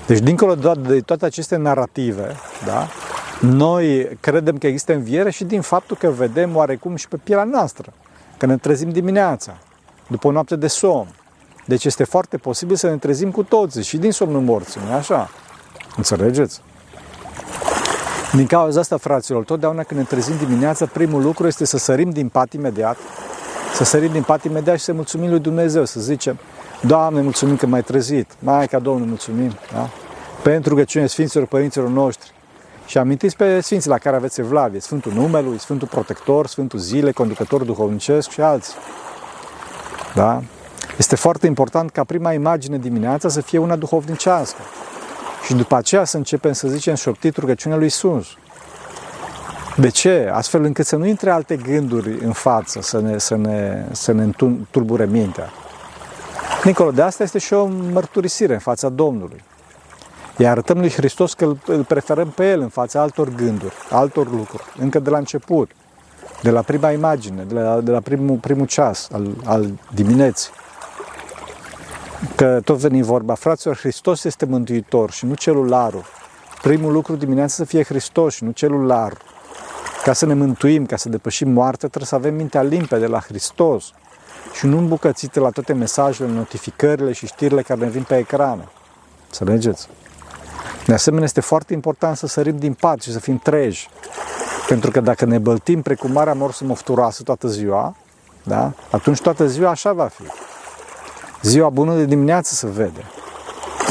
Deci, 0.06 0.18
dincolo 0.18 0.54
de 0.74 1.00
toate 1.00 1.24
aceste 1.24 1.56
narrative, 1.56 2.32
da? 2.66 2.88
noi 3.40 4.08
credem 4.20 4.58
că 4.58 4.66
există 4.66 4.94
înviere 4.94 5.30
și 5.30 5.44
din 5.44 5.60
faptul 5.60 5.96
că 5.96 6.10
vedem 6.10 6.56
oarecum 6.56 6.96
și 6.96 7.08
pe 7.08 7.16
pielea 7.16 7.44
noastră, 7.44 7.92
că 8.36 8.46
ne 8.46 8.56
trezim 8.56 8.90
dimineața, 8.90 9.56
după 10.06 10.26
o 10.26 10.30
noapte 10.30 10.56
de 10.56 10.66
somn. 10.66 11.14
Deci 11.66 11.84
este 11.84 12.04
foarte 12.04 12.36
posibil 12.36 12.76
să 12.76 12.88
ne 12.88 12.96
trezim 12.96 13.30
cu 13.30 13.42
toții 13.42 13.82
și 13.82 13.96
din 13.96 14.12
somnul 14.12 14.40
morții, 14.40 14.80
nu 14.88 14.94
așa? 14.94 15.30
Înțelegeți? 15.96 16.60
Din 18.32 18.46
cauza 18.46 18.80
asta, 18.80 18.96
fraților, 18.96 19.44
totdeauna 19.44 19.82
când 19.82 20.00
ne 20.00 20.06
trezim 20.06 20.34
dimineața, 20.46 20.86
primul 20.86 21.22
lucru 21.22 21.46
este 21.46 21.64
să 21.64 21.78
sărim 21.78 22.10
din 22.10 22.28
pat 22.28 22.52
imediat, 22.52 22.96
să 23.74 23.84
sărim 23.84 24.12
din 24.12 24.22
pat 24.22 24.44
imediat 24.44 24.78
și 24.78 24.84
să 24.84 24.92
mulțumim 24.92 25.30
lui 25.30 25.38
Dumnezeu, 25.38 25.84
să 25.84 26.00
zicem, 26.00 26.38
Doamne, 26.82 27.20
mulțumim 27.20 27.56
că 27.56 27.66
m-ai 27.66 27.82
trezit, 27.82 28.30
Maica 28.38 28.78
Domnului, 28.78 29.08
mulțumim, 29.08 29.52
da? 29.72 29.88
pentru 30.42 30.68
rugăciunea 30.68 31.06
Sfinților 31.08 31.46
Părinților 31.46 31.88
noștri. 31.88 32.32
Și 32.86 32.98
amintiți 32.98 33.36
pe 33.36 33.60
Sfinții 33.60 33.90
la 33.90 33.98
care 33.98 34.16
aveți 34.16 34.40
evlavie, 34.40 34.80
Sfântul 34.80 35.12
Numelui, 35.12 35.58
Sfântul 35.58 35.88
Protector, 35.88 36.46
Sfântul 36.46 36.78
Zile, 36.78 37.12
Conducător 37.12 37.62
Duhovnicesc 37.62 38.30
și 38.30 38.40
alții. 38.40 38.74
Da? 40.14 40.42
Este 40.98 41.16
foarte 41.16 41.46
important 41.46 41.90
ca 41.90 42.04
prima 42.04 42.32
imagine 42.32 42.78
dimineața 42.78 43.28
să 43.28 43.40
fie 43.40 43.58
una 43.58 43.76
duhovnicească. 43.76 44.60
Și 45.46 45.54
după 45.54 45.76
aceea 45.76 46.04
să 46.04 46.16
începem 46.16 46.52
să 46.52 46.68
zicem 46.68 46.94
șoptit 46.94 47.36
rugăciunea 47.36 47.78
lui 47.78 47.88
Sus. 47.88 48.26
De 49.76 49.88
ce? 49.88 50.30
Astfel 50.32 50.64
încât 50.64 50.86
să 50.86 50.96
nu 50.96 51.06
intre 51.06 51.30
alte 51.30 51.56
gânduri 51.56 52.24
în 52.24 52.32
față, 52.32 52.80
să 52.82 53.00
ne, 53.00 53.18
să 53.18 53.36
ne, 53.36 53.86
să 53.92 54.12
ne 54.12 54.30
tulbure 54.70 55.06
mintea. 55.06 55.50
Dincolo 56.64 56.90
de 56.90 57.02
asta 57.02 57.22
este 57.22 57.38
și 57.38 57.52
o 57.52 57.66
mărturisire 57.66 58.52
în 58.52 58.58
fața 58.58 58.88
Domnului. 58.88 59.42
Iar 60.36 60.50
arătăm 60.50 60.78
lui 60.78 60.90
Hristos 60.90 61.34
că 61.34 61.52
îl 61.66 61.84
preferăm 61.84 62.28
pe 62.28 62.50
El 62.50 62.60
în 62.60 62.68
fața 62.68 63.00
altor 63.00 63.28
gânduri, 63.28 63.74
altor 63.90 64.30
lucruri, 64.30 64.64
încă 64.78 64.98
de 64.98 65.10
la 65.10 65.18
început, 65.18 65.70
de 66.42 66.50
la 66.50 66.62
prima 66.62 66.90
imagine, 66.90 67.42
de 67.42 67.54
la, 67.54 67.80
de 67.80 67.90
la 67.90 68.00
primul, 68.00 68.36
primul 68.36 68.66
ceas 68.66 69.08
al, 69.12 69.26
al 69.44 69.70
dimineții. 69.94 70.50
Că 72.36 72.60
tot 72.64 72.76
veni 72.76 73.02
vorba, 73.02 73.34
fraților, 73.34 73.76
Hristos 73.76 74.24
este 74.24 74.44
mântuitor 74.44 75.10
și 75.10 75.26
nu 75.26 75.34
celularul. 75.34 76.04
Primul 76.62 76.92
lucru 76.92 77.16
dimineața 77.16 77.54
să 77.54 77.64
fie 77.64 77.84
Hristos 77.84 78.34
și 78.34 78.44
nu 78.44 78.50
celular. 78.50 79.12
Ca 80.04 80.12
să 80.12 80.26
ne 80.26 80.34
mântuim, 80.34 80.86
ca 80.86 80.96
să 80.96 81.08
depășim 81.08 81.50
moartea, 81.50 81.88
trebuie 81.88 82.06
să 82.06 82.14
avem 82.14 82.34
mintea 82.34 82.62
limpede 82.62 83.06
la 83.06 83.20
Hristos 83.20 83.93
și 84.53 84.67
nu 84.67 84.79
îmbucățite 84.79 85.41
la 85.41 85.50
toate 85.50 85.72
mesajele, 85.72 86.29
notificările 86.29 87.12
și 87.12 87.26
știrile 87.26 87.62
care 87.62 87.81
ne 87.81 87.88
vin 87.88 88.03
pe 88.03 88.17
ecran. 88.17 88.69
Înțelegeți? 89.26 89.88
De 90.86 90.93
asemenea, 90.93 91.24
este 91.24 91.41
foarte 91.41 91.72
important 91.72 92.17
să 92.17 92.26
sărim 92.26 92.58
din 92.58 92.72
pat 92.72 93.00
și 93.00 93.12
să 93.12 93.19
fim 93.20 93.38
treji. 93.38 93.88
Pentru 94.69 94.91
că 94.91 95.00
dacă 95.00 95.24
ne 95.24 95.38
băltim 95.38 95.82
precum 95.82 96.12
marea 96.12 96.34
morsă 96.34 96.64
mofturoasă 96.64 97.22
toată 97.22 97.48
ziua, 97.48 97.96
da? 98.43 98.72
atunci 98.91 99.20
toată 99.20 99.46
ziua 99.46 99.70
așa 99.70 99.93
va 99.93 100.06
fi. 100.06 100.22
Ziua 101.43 101.69
bună 101.69 101.94
de 101.94 102.05
dimineață 102.05 102.55
se 102.55 102.67
vede. 102.67 103.05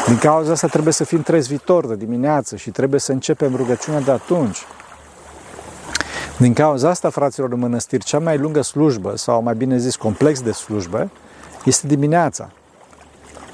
Din 0.05 0.17
cauza 0.17 0.51
asta 0.51 0.67
trebuie 0.67 0.93
să 0.93 1.03
fim 1.03 1.21
trezvitori 1.21 1.87
de 1.87 1.95
dimineață 1.95 2.55
și 2.55 2.69
trebuie 2.69 2.99
să 2.99 3.11
începem 3.11 3.55
rugăciunea 3.55 3.99
de 3.99 4.11
atunci. 4.11 4.57
Din 6.37 6.53
cauza 6.53 6.89
asta, 6.89 7.09
fraților 7.09 7.51
în 7.51 7.59
mănăstiri, 7.59 8.03
cea 8.03 8.19
mai 8.19 8.37
lungă 8.37 8.61
slujbă, 8.61 9.17
sau 9.17 9.41
mai 9.41 9.55
bine 9.55 9.77
zis 9.77 9.95
complex 9.95 10.41
de 10.41 10.51
slujbă, 10.51 11.09
este 11.65 11.87
dimineața. 11.87 12.49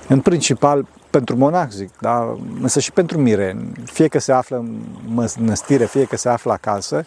În 0.08 0.20
principal 0.20 0.88
pentru 1.10 1.36
monah, 1.36 1.68
zic, 1.70 1.90
dar 2.00 2.38
însă 2.62 2.80
și 2.80 2.92
pentru 2.92 3.18
miren, 3.18 3.74
fie 3.86 4.08
că 4.08 4.20
se 4.20 4.32
află 4.32 4.58
în 4.58 4.80
mănăstire, 5.06 5.86
fie 5.86 6.04
că 6.04 6.18
se 6.18 6.30
află 6.30 6.52
acasă, 6.52 7.06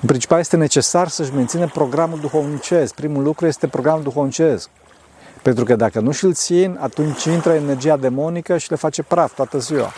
în 0.00 0.08
principal 0.08 0.38
este 0.38 0.56
necesar 0.56 1.08
să-și 1.08 1.34
mențină 1.34 1.66
programul 1.66 2.20
duhovnicesc. 2.20 2.94
Primul 2.94 3.22
lucru 3.22 3.46
este 3.46 3.66
programul 3.66 4.02
duhovnicesc. 4.02 4.68
Pentru 5.42 5.64
că 5.64 5.76
dacă 5.76 6.00
nu 6.00 6.10
și-l 6.10 6.32
țin, 6.32 6.78
atunci 6.80 7.24
intră 7.24 7.52
energia 7.52 7.96
demonică 7.96 8.58
și 8.58 8.70
le 8.70 8.76
face 8.76 9.02
praf 9.02 9.34
toată 9.34 9.58
ziua. 9.58 9.92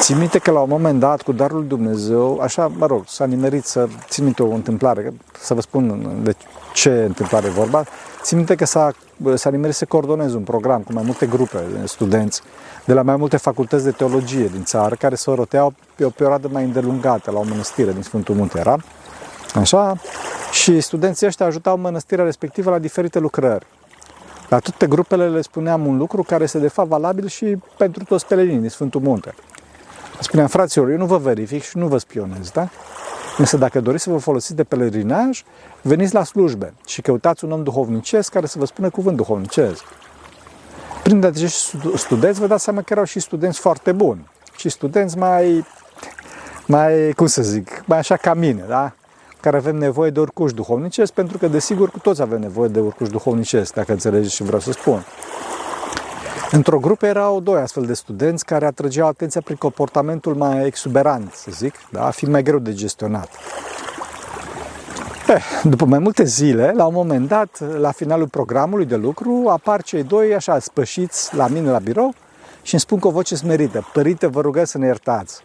Țin 0.00 0.18
minte 0.18 0.38
că 0.38 0.50
la 0.50 0.60
un 0.60 0.68
moment 0.68 1.00
dat, 1.00 1.22
cu 1.22 1.32
darul 1.32 1.58
lui 1.58 1.68
Dumnezeu, 1.68 2.38
așa, 2.38 2.70
mă 2.78 2.86
rog, 2.86 3.02
s-a 3.06 3.24
nimerit 3.24 3.64
să 3.64 3.88
țin 4.08 4.24
minte 4.24 4.42
o 4.42 4.52
întâmplare, 4.52 5.12
să 5.40 5.54
vă 5.54 5.60
spun 5.60 6.18
de 6.22 6.34
ce 6.72 6.90
întâmplare 6.90 7.46
e 7.46 7.50
vorba. 7.50 7.84
Țin 8.22 8.36
minte 8.36 8.54
că 8.54 8.64
s-a, 8.64 8.92
s-a 9.34 9.50
nimerit 9.50 9.74
să 9.74 9.84
coordonez 9.84 10.34
un 10.34 10.42
program 10.42 10.80
cu 10.80 10.92
mai 10.92 11.02
multe 11.06 11.26
grupe 11.26 11.58
de 11.80 11.86
studenți 11.86 12.42
de 12.84 12.92
la 12.92 13.02
mai 13.02 13.16
multe 13.16 13.36
facultăți 13.36 13.84
de 13.84 13.90
teologie 13.90 14.46
din 14.46 14.64
țară, 14.64 14.94
care 14.94 15.14
se 15.14 15.30
roteau 15.30 15.74
pe 15.94 16.04
o 16.04 16.10
perioadă 16.10 16.48
mai 16.52 16.64
îndelungată 16.64 17.30
la 17.30 17.38
o 17.38 17.44
mănăstire 17.48 17.92
din 17.92 18.02
Sfântul 18.02 18.34
Munte 18.34 18.58
era. 18.58 18.76
Așa? 19.54 19.96
Și 20.52 20.80
studenții 20.80 21.26
ăștia 21.26 21.46
ajutau 21.46 21.76
mănăstirea 21.76 22.24
respectivă 22.24 22.70
la 22.70 22.78
diferite 22.78 23.18
lucrări. 23.18 23.66
La 24.48 24.58
toate 24.58 24.86
grupele 24.86 25.28
le 25.28 25.40
spuneam 25.40 25.86
un 25.86 25.96
lucru 25.96 26.22
care 26.22 26.42
este 26.42 26.58
de 26.58 26.68
fapt 26.68 26.88
valabil 26.88 27.28
și 27.28 27.56
pentru 27.76 28.04
toți 28.04 28.26
peleninii 28.26 28.60
din 28.60 28.70
Sfântul 28.70 29.00
Munte. 29.00 29.34
Spuneam, 30.20 30.48
fraților, 30.48 30.90
eu 30.90 30.96
nu 30.96 31.06
vă 31.06 31.18
verific 31.18 31.62
și 31.62 31.76
nu 31.76 31.86
vă 31.86 31.98
spionez, 31.98 32.50
da? 32.50 32.68
Însă 33.38 33.56
dacă 33.56 33.80
doriți 33.80 34.02
să 34.04 34.10
vă 34.10 34.18
folosiți 34.18 34.54
de 34.54 34.64
pelerinaj, 34.64 35.42
veniți 35.82 36.14
la 36.14 36.24
slujbe 36.24 36.72
și 36.86 37.02
căutați 37.02 37.44
un 37.44 37.52
om 37.52 37.62
duhovnicesc 37.62 38.32
care 38.32 38.46
să 38.46 38.58
vă 38.58 38.64
spună 38.64 38.90
cuvânt 38.90 39.16
duhovnicesc. 39.16 39.84
Prin 41.02 41.24
acești 41.24 41.76
studenți 41.94 42.40
vă 42.40 42.46
dați 42.46 42.64
seama 42.64 42.80
că 42.80 42.92
erau 42.92 43.04
și 43.04 43.20
studenți 43.20 43.58
foarte 43.58 43.92
buni 43.92 44.30
și 44.56 44.68
studenți 44.68 45.18
mai, 45.18 45.64
mai 46.66 47.12
cum 47.16 47.26
să 47.26 47.42
zic, 47.42 47.82
mai 47.86 47.98
așa 47.98 48.16
ca 48.16 48.34
mine, 48.34 48.64
da? 48.68 48.92
care 49.40 49.56
avem 49.56 49.76
nevoie 49.76 50.10
de 50.10 50.20
urcuș 50.20 50.52
duhovnicesc, 50.52 51.12
pentru 51.12 51.38
că, 51.38 51.48
desigur, 51.48 51.90
cu 51.90 51.98
toți 51.98 52.22
avem 52.22 52.40
nevoie 52.40 52.68
de 52.68 52.80
urcuș 52.80 53.08
duhovnicesc, 53.08 53.74
dacă 53.74 53.92
înțelegeți 53.92 54.34
ce 54.34 54.44
vreau 54.44 54.60
să 54.60 54.72
spun. 54.72 55.04
Într-o 56.52 56.78
grupă 56.78 57.06
erau 57.06 57.40
doi 57.40 57.60
astfel 57.60 57.84
de 57.84 57.94
studenți 57.94 58.44
care 58.44 58.66
atrăgeau 58.66 59.08
atenția 59.08 59.40
prin 59.40 59.56
comportamentul 59.56 60.34
mai 60.34 60.66
exuberant, 60.66 61.32
să 61.32 61.50
zic, 61.50 61.74
da? 61.90 62.10
fiind 62.10 62.32
mai 62.32 62.42
greu 62.42 62.58
de 62.58 62.72
gestionat. 62.72 63.28
Eh, 65.28 65.42
după 65.62 65.84
mai 65.84 65.98
multe 65.98 66.24
zile, 66.24 66.72
la 66.76 66.86
un 66.86 66.94
moment 66.94 67.28
dat, 67.28 67.78
la 67.78 67.90
finalul 67.90 68.28
programului 68.28 68.84
de 68.84 68.96
lucru, 68.96 69.44
apar 69.48 69.82
cei 69.82 70.02
doi 70.02 70.34
așa 70.34 70.58
spășiți 70.58 71.34
la 71.34 71.46
mine 71.46 71.70
la 71.70 71.78
birou 71.78 72.14
și 72.62 72.72
îmi 72.72 72.80
spun 72.80 72.98
cu 72.98 73.08
o 73.08 73.10
voce 73.10 73.34
smerită, 73.34 73.88
Părinte, 73.92 74.26
vă 74.26 74.40
rugăm 74.40 74.64
să 74.64 74.78
ne 74.78 74.86
iertați. 74.86 75.42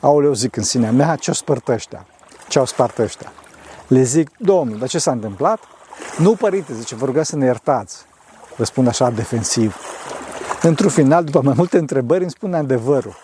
Aoleu, 0.00 0.32
zic 0.32 0.56
în 0.56 0.62
sinea 0.62 0.92
mea, 0.92 1.16
ce-o 1.16 1.32
spărt 1.32 1.68
ăștia? 1.68 2.06
Ce-au 2.48 2.64
spart 2.64 2.98
ăștia? 2.98 3.32
Le 3.86 4.02
zic, 4.02 4.30
domnul, 4.38 4.78
dar 4.78 4.88
ce 4.88 4.98
s-a 4.98 5.10
întâmplat? 5.10 5.58
Nu, 6.18 6.34
părinte, 6.34 6.74
zice, 6.74 6.94
vă 6.94 7.04
rugăm 7.04 7.22
să 7.22 7.36
ne 7.36 7.44
iertați. 7.44 7.96
Răspund 8.56 8.88
așa 8.88 9.10
defensiv. 9.10 9.76
Într-un 10.66 10.90
final, 10.90 11.24
după 11.24 11.40
mai 11.42 11.54
multe 11.56 11.78
întrebări, 11.78 12.22
îmi 12.22 12.30
spune 12.30 12.56
adevărul. 12.56 13.14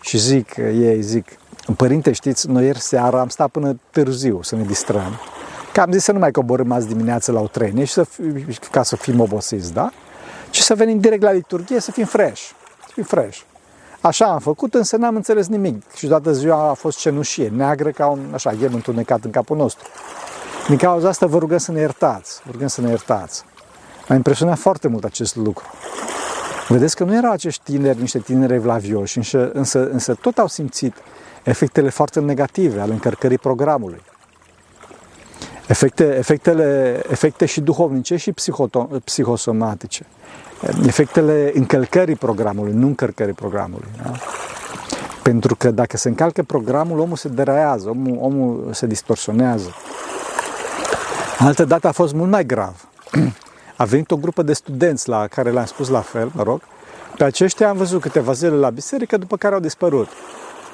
Și 0.00 0.18
zic, 0.18 0.56
ei 0.56 1.02
zic, 1.02 1.28
părinte, 1.76 2.12
știți, 2.12 2.48
noi 2.48 2.64
ieri 2.64 2.80
seara 2.80 3.20
am 3.20 3.28
stat 3.28 3.48
până 3.48 3.80
târziu 3.90 4.42
să 4.42 4.56
ne 4.56 4.62
distrăm. 4.62 5.20
Că 5.72 5.80
am 5.80 5.92
zis 5.92 6.02
să 6.02 6.12
nu 6.12 6.18
mai 6.18 6.30
coborâm 6.30 6.72
azi 6.72 6.86
dimineață 6.86 7.32
la 7.32 7.40
o 7.40 7.46
trenie 7.46 7.84
și 7.84 7.92
să, 7.92 8.06
ca 8.70 8.82
să 8.82 8.96
fim 8.96 9.20
obosiți, 9.20 9.72
da? 9.72 9.90
Ci 10.50 10.58
să 10.58 10.74
venim 10.74 11.00
direct 11.00 11.22
la 11.22 11.32
liturghie, 11.32 11.80
să 11.80 11.90
fim 11.90 12.04
fresh. 12.04 12.42
Să 12.86 12.90
fim 12.92 13.02
fresh. 13.02 13.40
Așa 14.00 14.26
am 14.26 14.38
făcut, 14.38 14.74
însă 14.74 14.96
n-am 14.96 15.14
înțeles 15.14 15.46
nimic. 15.46 15.82
Și 15.94 16.06
toată 16.06 16.32
ziua 16.32 16.68
a 16.68 16.74
fost 16.74 16.98
cenușie, 16.98 17.48
neagră 17.48 17.90
ca 17.90 18.06
un, 18.06 18.20
așa, 18.32 18.52
ghem 18.52 18.74
întunecat 18.74 19.24
în 19.24 19.30
capul 19.30 19.56
nostru. 19.56 19.88
Din 20.68 20.76
cauza 20.76 21.08
asta 21.08 21.26
vă 21.26 21.38
rugăm 21.38 21.58
să 21.58 21.72
ne 21.72 21.80
iertați, 21.80 22.40
vă 22.44 22.50
rugăm 22.52 22.68
să 22.68 22.80
ne 22.80 22.88
iertați. 22.88 23.44
M-a 24.08 24.14
impresionat 24.14 24.58
foarte 24.58 24.88
mult 24.88 25.04
acest 25.04 25.36
lucru. 25.36 25.64
Vedeți 26.72 26.96
că 26.96 27.04
nu 27.04 27.14
erau 27.14 27.30
acești 27.30 27.62
tineri 27.62 28.00
niște 28.00 28.18
tineri 28.18 28.54
evlavioși, 28.54 29.16
însă, 29.16 29.50
însă, 29.52 29.88
însă 29.90 30.14
tot 30.14 30.38
au 30.38 30.46
simțit 30.46 30.94
efectele 31.42 31.88
foarte 31.88 32.20
negative 32.20 32.80
ale 32.80 32.92
încărcării 32.92 33.38
programului. 33.38 34.02
Efecte, 35.66 36.16
efectele, 36.16 37.00
efecte 37.10 37.46
și 37.46 37.60
duhovnice 37.60 38.16
și 38.16 38.34
psihosomatice. 39.04 40.06
Efectele 40.86 41.50
încălcării 41.54 42.16
programului, 42.16 42.72
nu 42.72 42.86
încărcării 42.86 43.34
programului. 43.34 43.88
Da? 44.02 44.12
Pentru 45.22 45.56
că 45.56 45.70
dacă 45.70 45.96
se 45.96 46.08
încalcă 46.08 46.42
programul, 46.42 46.98
omul 46.98 47.16
se 47.16 47.28
deraiază, 47.28 47.88
omul, 47.88 48.18
omul 48.20 48.68
se 48.72 48.86
distorsionează. 48.86 49.74
Altă 51.38 51.64
dată 51.64 51.88
a 51.88 51.92
fost 51.92 52.14
mult 52.14 52.30
mai 52.30 52.46
grav. 52.46 52.88
A 53.82 53.84
venit 53.84 54.10
o 54.10 54.16
grupă 54.16 54.42
de 54.42 54.52
studenți 54.52 55.08
la 55.08 55.26
care 55.26 55.50
le-am 55.50 55.64
spus 55.64 55.88
la 55.88 56.00
fel, 56.00 56.30
mă 56.34 56.42
rog. 56.42 56.60
Pe 57.16 57.24
aceștia 57.24 57.68
am 57.68 57.76
văzut 57.76 58.00
câteva 58.00 58.32
zile 58.32 58.54
la 58.54 58.70
biserică, 58.70 59.16
după 59.16 59.36
care 59.36 59.54
au 59.54 59.60
dispărut. 59.60 60.08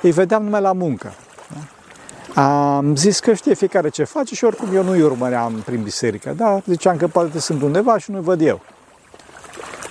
Îi 0.03 0.11
vedeam 0.11 0.43
numai 0.43 0.61
la 0.61 0.73
muncă. 0.73 1.13
Am 2.35 2.97
zis 2.97 3.21
că 3.21 3.35
știe 3.35 3.55
fiecare 3.55 3.89
ce 3.89 4.05
face 4.05 4.35
și 4.35 4.45
oricum 4.45 4.75
eu 4.75 4.83
nu-i 4.83 5.03
urmăream 5.03 5.63
prin 5.65 5.83
biserică. 5.83 6.35
Da, 6.37 6.61
ziceam 6.67 6.97
că 6.97 7.07
poate 7.07 7.39
sunt 7.39 7.63
undeva 7.63 7.99
și 7.99 8.11
nu 8.11 8.21
văd 8.21 8.41
eu. 8.41 8.61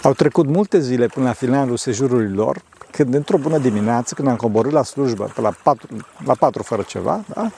Au 0.04 0.14
trecut 0.14 0.48
multe 0.48 0.80
zile 0.80 1.06
până 1.08 1.26
la 1.26 1.34
finalul 1.34 1.78
sejurului 1.78 2.32
lor, 2.32 2.62
când 2.92 3.14
într-o 3.14 3.38
bună 3.38 3.58
dimineață, 3.58 4.14
când 4.14 4.28
am 4.28 4.36
coborât 4.36 4.72
la 4.72 4.84
slujbă, 4.84 5.32
pe 5.36 5.42
la 5.42 5.54
patru, 5.64 5.88
la 6.26 6.34
patru 6.34 6.64
fără 6.64 6.82
ceva, 6.82 7.24
da? 7.34 7.52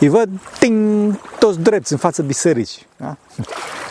Îi 0.00 0.08
văd 0.08 0.28
ting, 0.58 1.14
toți 1.38 1.58
drepți 1.58 1.92
în 1.92 1.98
fața 1.98 2.22
bisericii, 2.22 2.86
da? 2.96 3.16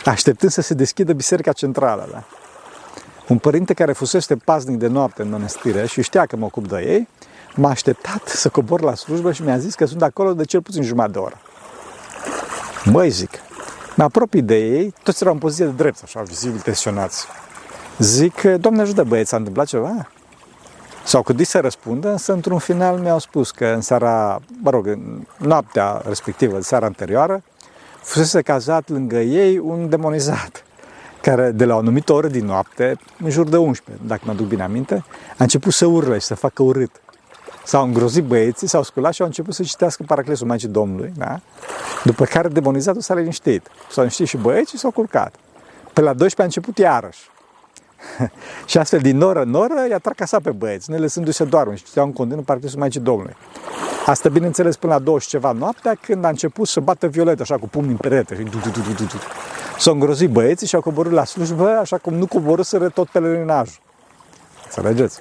așteptând 0.04 0.52
să 0.52 0.60
se 0.60 0.74
deschidă 0.74 1.12
biserica 1.12 1.52
centrală. 1.52 2.08
Da? 2.12 2.24
Un 3.28 3.38
părinte 3.38 3.74
care 3.74 3.92
fusese 3.92 4.36
pasnic 4.36 4.78
de 4.78 4.86
noapte 4.86 5.22
în 5.22 5.28
mănăstire 5.28 5.86
și 5.86 6.02
știa 6.02 6.26
că 6.26 6.36
mă 6.36 6.44
ocup 6.44 6.68
de 6.68 6.84
ei, 6.86 7.08
m-a 7.54 7.70
așteptat 7.70 8.28
să 8.28 8.48
cobor 8.48 8.80
la 8.80 8.94
slujbă 8.94 9.32
și 9.32 9.42
mi-a 9.42 9.58
zis 9.58 9.74
că 9.74 9.84
sunt 9.84 10.02
acolo 10.02 10.32
de 10.32 10.44
cel 10.44 10.62
puțin 10.62 10.82
jumătate 10.82 11.12
de 11.12 11.18
oră. 11.18 11.40
Măi, 12.84 13.10
zic, 13.10 13.30
mă 13.96 14.04
apropii 14.04 14.42
de 14.42 14.56
ei, 14.56 14.94
toți 15.02 15.22
erau 15.22 15.34
în 15.34 15.40
poziție 15.40 15.64
de 15.64 15.70
drept, 15.70 16.00
așa, 16.02 16.22
vizibil 16.22 16.58
tensionați. 16.58 17.26
Zic, 17.98 18.42
Doamne 18.42 18.80
ajută 18.80 19.02
băieți, 19.02 19.28
s-a 19.28 19.36
întâmplat 19.36 19.66
ceva? 19.66 20.08
S-au 21.10 21.22
gândit 21.22 21.46
să 21.46 21.60
răspundă, 21.60 22.10
însă 22.10 22.32
într-un 22.32 22.58
final 22.58 22.98
mi-au 22.98 23.18
spus 23.18 23.50
că 23.50 23.66
în 23.66 23.80
seara, 23.80 24.40
mă 24.62 24.70
rog, 24.70 24.86
în 24.86 25.26
noaptea 25.38 26.02
respectivă, 26.06 26.56
în 26.56 26.62
seara 26.62 26.86
anterioară, 26.86 27.42
fusese 28.02 28.42
cazat 28.42 28.88
lângă 28.88 29.16
ei 29.16 29.58
un 29.58 29.88
demonizat 29.88 30.64
care 31.22 31.50
de 31.50 31.64
la 31.64 31.74
o 31.74 31.78
anumită 31.78 32.12
oră 32.12 32.26
din 32.26 32.44
noapte, 32.44 32.98
în 33.22 33.30
jur 33.30 33.48
de 33.48 33.56
11, 33.56 34.04
dacă 34.06 34.22
mă 34.24 34.32
duc 34.32 34.46
bine 34.46 34.62
aminte, 34.62 35.04
a 35.30 35.42
început 35.42 35.72
să 35.72 35.86
urle 35.86 36.18
și 36.18 36.26
să 36.26 36.34
facă 36.34 36.62
urât. 36.62 37.00
S-au 37.64 37.84
îngrozit 37.84 38.24
băieții, 38.24 38.66
s-au 38.66 38.82
sculat 38.82 39.12
și 39.12 39.20
au 39.20 39.26
început 39.26 39.54
să 39.54 39.62
citească 39.62 40.02
Paraclesul 40.06 40.46
Maicii 40.46 40.68
Domnului, 40.68 41.12
da? 41.16 41.40
După 42.04 42.24
care 42.24 42.48
demonizatul 42.48 43.00
s-a 43.00 43.14
liniștit. 43.14 43.66
S-au 43.90 44.02
liniștit 44.02 44.26
și 44.26 44.36
băieții 44.36 44.74
și 44.74 44.78
s-au 44.78 44.90
culcat. 44.90 45.34
Pe 45.92 46.00
la 46.00 46.12
12 46.12 46.42
a 46.42 46.44
început 46.44 46.78
iarăși. 46.78 47.30
și 48.66 48.78
astfel, 48.78 49.00
din 49.00 49.16
noră 49.16 49.42
în 49.42 49.50
noră, 49.50 49.86
i-a 49.90 49.98
tracasat 49.98 50.42
pe 50.42 50.50
băieți, 50.50 50.90
ne 50.90 50.96
lăsându-se 50.96 51.44
doar 51.44 51.68
și 51.74 51.84
citeau 51.84 52.06
în 52.06 52.12
continuu 52.12 52.42
Paraclesul 52.42 52.78
Maicii 52.78 53.00
Domnului. 53.00 53.36
Asta, 54.06 54.28
bineînțeles, 54.28 54.76
până 54.76 54.92
la 54.92 54.98
20 54.98 55.28
ceva 55.28 55.52
noaptea, 55.52 55.94
când 56.00 56.24
a 56.24 56.28
început 56.28 56.68
să 56.68 56.80
bată 56.80 57.06
violet, 57.06 57.40
așa, 57.40 57.56
cu 57.56 57.68
pumnii 57.68 57.90
în 57.90 57.96
perete. 57.96 58.34
Și 58.36 58.44
S-au 59.78 59.92
îngrozit 59.92 60.30
băieții 60.30 60.66
și 60.66 60.74
au 60.74 60.80
coborât 60.80 61.12
la 61.12 61.24
slujbă, 61.24 61.68
așa 61.68 61.98
cum 61.98 62.14
nu 62.14 62.26
coborâsără 62.26 62.88
tot 62.88 63.08
pelerinajul. 63.08 63.80
Înțelegeți? 64.64 65.20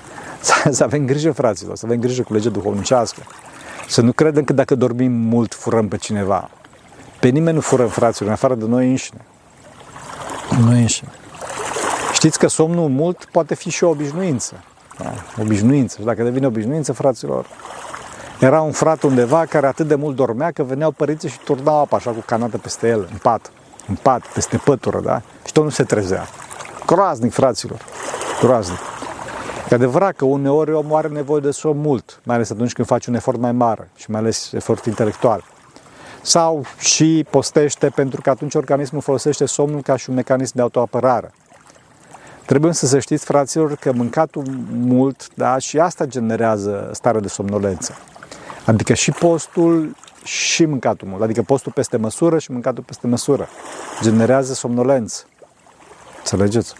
Să 0.70 0.84
avem 0.84 1.06
grijă, 1.06 1.32
fraților, 1.32 1.76
să 1.76 1.86
avem 1.86 2.00
grijă 2.00 2.22
cu 2.22 2.32
legea 2.32 2.48
duhovnicească. 2.48 3.22
Să 3.88 4.00
nu 4.00 4.12
credem 4.12 4.44
că 4.44 4.52
dacă 4.52 4.74
dormim 4.74 5.12
mult, 5.12 5.54
furăm 5.54 5.88
pe 5.88 5.96
cineva. 5.96 6.50
Pe 7.20 7.28
nimeni 7.28 7.54
nu 7.54 7.60
furăm, 7.60 7.88
fraților, 7.88 8.28
în 8.28 8.34
afară 8.34 8.54
de 8.54 8.64
noi 8.64 8.88
înșine. 8.88 9.20
Noi 10.64 10.80
înșine. 10.80 11.10
Știți 12.16 12.38
că 12.38 12.46
somnul 12.46 12.88
mult 12.88 13.24
poate 13.24 13.54
fi 13.54 13.70
și 13.70 13.84
o 13.84 13.88
obișnuință. 13.88 14.54
Da? 14.98 15.12
Obișnuință. 15.40 15.96
Și 15.98 16.04
dacă 16.04 16.22
devine 16.22 16.46
obișnuință, 16.46 16.92
fraților, 16.92 17.46
era 18.40 18.60
un 18.60 18.72
frate 18.72 19.06
undeva 19.06 19.44
care 19.44 19.66
atât 19.66 19.88
de 19.88 19.94
mult 19.94 20.16
dormea 20.16 20.50
că 20.50 20.62
veneau 20.62 20.90
părinții 20.90 21.28
și 21.28 21.38
turnau 21.38 21.80
apa 21.80 21.96
așa 21.96 22.10
cu 22.10 22.22
canată 22.26 22.58
peste 22.58 22.88
el, 22.88 23.08
în 23.10 23.16
pat, 23.22 23.50
în 23.88 23.94
pat, 24.02 24.26
peste 24.26 24.56
pătură, 24.64 25.00
da? 25.00 25.22
Și 25.44 25.52
tot 25.52 25.64
nu 25.64 25.70
se 25.70 25.84
trezea. 25.84 26.26
Groaznic, 26.86 27.32
fraților, 27.32 27.80
groaznic. 28.40 28.78
E 29.70 29.74
adevărat 29.74 30.16
că 30.16 30.24
uneori 30.24 30.72
omul 30.72 30.96
are 30.96 31.08
nevoie 31.08 31.40
de 31.40 31.50
somn 31.50 31.80
mult, 31.80 32.20
mai 32.22 32.36
ales 32.36 32.50
atunci 32.50 32.72
când 32.72 32.86
faci 32.86 33.06
un 33.06 33.14
efort 33.14 33.38
mai 33.38 33.52
mare 33.52 33.90
și 33.96 34.10
mai 34.10 34.20
ales 34.20 34.52
efort 34.52 34.84
intelectual. 34.84 35.44
Sau 36.22 36.64
și 36.78 37.26
postește 37.30 37.88
pentru 37.88 38.20
că 38.20 38.30
atunci 38.30 38.54
organismul 38.54 39.02
folosește 39.02 39.46
somnul 39.46 39.82
ca 39.82 39.96
și 39.96 40.08
un 40.10 40.14
mecanism 40.14 40.52
de 40.54 40.62
autoapărare. 40.62 41.32
Trebuie 42.46 42.72
să 42.72 42.86
să 42.86 42.98
știți, 42.98 43.24
fraților, 43.24 43.74
că 43.74 43.92
mâncatul 43.92 44.44
mult, 44.72 45.28
da, 45.34 45.58
și 45.58 45.78
asta 45.78 46.04
generează 46.04 46.90
starea 46.92 47.20
de 47.20 47.28
somnolență. 47.28 47.94
Adică 48.64 48.94
și 48.94 49.10
postul 49.10 49.96
și 50.24 50.64
mâncatul 50.64 51.08
mult. 51.08 51.22
Adică 51.22 51.42
postul 51.42 51.72
peste 51.72 51.96
măsură 51.96 52.38
și 52.38 52.52
mâncatul 52.52 52.82
peste 52.82 53.06
măsură. 53.06 53.48
Generează 54.02 54.52
somnolență. 54.52 55.24
Înțelegeți? 56.18 56.74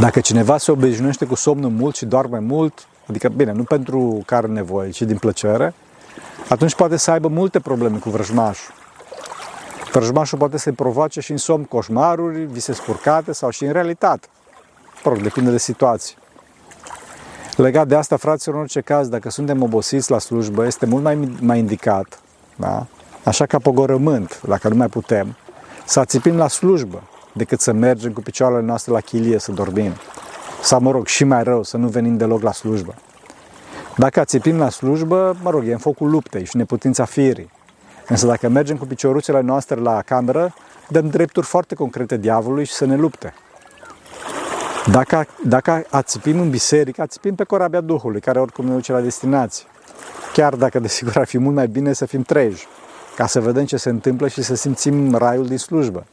Dacă 0.00 0.20
cineva 0.20 0.58
se 0.58 0.70
obișnuiește 0.70 1.24
cu 1.24 1.34
somnul 1.34 1.70
mult 1.70 1.96
și 1.96 2.04
doarme 2.04 2.38
mult, 2.38 2.86
adică, 3.06 3.28
bine, 3.28 3.52
nu 3.52 3.62
pentru 3.62 4.22
care 4.26 4.46
nevoie, 4.46 4.90
ci 4.90 5.02
din 5.02 5.16
plăcere, 5.16 5.74
atunci 6.48 6.74
poate 6.74 6.96
să 6.96 7.10
aibă 7.10 7.28
multe 7.28 7.60
probleme 7.60 7.98
cu 7.98 8.10
vrăjmașul. 8.10 8.74
Vrăjmașul 9.92 10.38
poate 10.38 10.58
să-i 10.58 10.72
provoace 10.72 11.20
și 11.20 11.30
în 11.30 11.36
somn 11.36 11.64
coșmaruri, 11.64 12.44
vise 12.44 12.72
spurcate 12.72 13.32
sau 13.32 13.50
și 13.50 13.64
în 13.64 13.72
realitate. 13.72 14.28
Mă 15.04 15.12
rog, 15.12 15.22
depinde 15.22 15.50
de 15.50 15.58
situație. 15.58 16.16
Legat 17.56 17.86
de 17.86 17.94
asta, 17.94 18.16
fraților, 18.16 18.54
în 18.54 18.60
orice 18.60 18.80
caz, 18.80 19.08
dacă 19.08 19.30
suntem 19.30 19.62
obosiți 19.62 20.10
la 20.10 20.18
slujbă, 20.18 20.66
este 20.66 20.86
mult 20.86 21.02
mai, 21.02 21.36
mai 21.40 21.58
indicat, 21.58 22.20
da? 22.56 22.86
așa 23.24 23.46
ca 23.46 23.58
pogorământ, 23.58 24.40
dacă 24.46 24.68
nu 24.68 24.74
mai 24.74 24.88
putem, 24.88 25.36
să 25.84 26.00
ațipim 26.00 26.36
la 26.36 26.48
slujbă, 26.48 27.02
decât 27.32 27.60
să 27.60 27.72
mergem 27.72 28.12
cu 28.12 28.20
picioarele 28.20 28.60
noastre 28.60 28.92
la 28.92 29.00
chilie 29.00 29.38
să 29.38 29.52
dormim. 29.52 29.92
Sau, 30.62 30.80
mă 30.80 30.90
rog, 30.90 31.06
și 31.06 31.24
mai 31.24 31.42
rău, 31.42 31.62
să 31.62 31.76
nu 31.76 31.88
venim 31.88 32.16
deloc 32.16 32.42
la 32.42 32.52
slujbă. 32.52 32.94
Dacă 33.96 34.24
țipim 34.24 34.58
la 34.58 34.68
slujbă, 34.68 35.36
mă 35.42 35.50
rog, 35.50 35.66
e 35.66 35.72
în 35.72 35.78
focul 35.78 36.10
luptei 36.10 36.44
și 36.44 36.56
neputința 36.56 37.04
firii. 37.04 37.50
Însă 38.10 38.26
dacă 38.26 38.48
mergem 38.48 38.76
cu 38.76 38.86
picioruțele 38.86 39.40
noastre 39.40 39.80
la 39.80 40.02
cameră, 40.02 40.54
dăm 40.88 41.08
drepturi 41.08 41.46
foarte 41.46 41.74
concrete 41.74 42.16
diavolului 42.16 42.64
și 42.64 42.72
să 42.72 42.84
ne 42.84 42.96
lupte. 42.96 43.34
Dacă, 44.90 45.26
dacă 45.44 45.84
ațipim 45.90 46.40
în 46.40 46.50
biserică, 46.50 47.02
ațipim 47.02 47.34
pe 47.34 47.44
corabia 47.44 47.80
Duhului, 47.80 48.20
care 48.20 48.40
oricum 48.40 48.66
ne 48.66 48.74
duce 48.74 48.92
la 48.92 49.00
destinație. 49.00 49.64
Chiar 50.32 50.54
dacă, 50.54 50.78
desigur, 50.78 51.16
ar 51.16 51.26
fi 51.26 51.38
mult 51.38 51.54
mai 51.54 51.66
bine 51.66 51.92
să 51.92 52.06
fim 52.06 52.22
treji, 52.22 52.66
ca 53.16 53.26
să 53.26 53.40
vedem 53.40 53.64
ce 53.64 53.76
se 53.76 53.88
întâmplă 53.88 54.28
și 54.28 54.42
să 54.42 54.54
simțim 54.54 55.14
raiul 55.14 55.46
din 55.46 55.58
slujbă. 55.58 56.06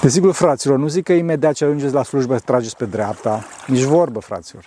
Desigur, 0.00 0.32
fraților, 0.32 0.78
nu 0.78 0.88
zic 0.88 1.04
că 1.04 1.12
imediat 1.12 1.52
ce 1.52 1.64
ajungeți 1.64 1.94
la 1.94 2.02
slujbă 2.02 2.38
trageți 2.38 2.76
pe 2.76 2.84
dreapta, 2.84 3.44
nici 3.66 3.82
vorbă, 3.82 4.20
fraților. 4.20 4.64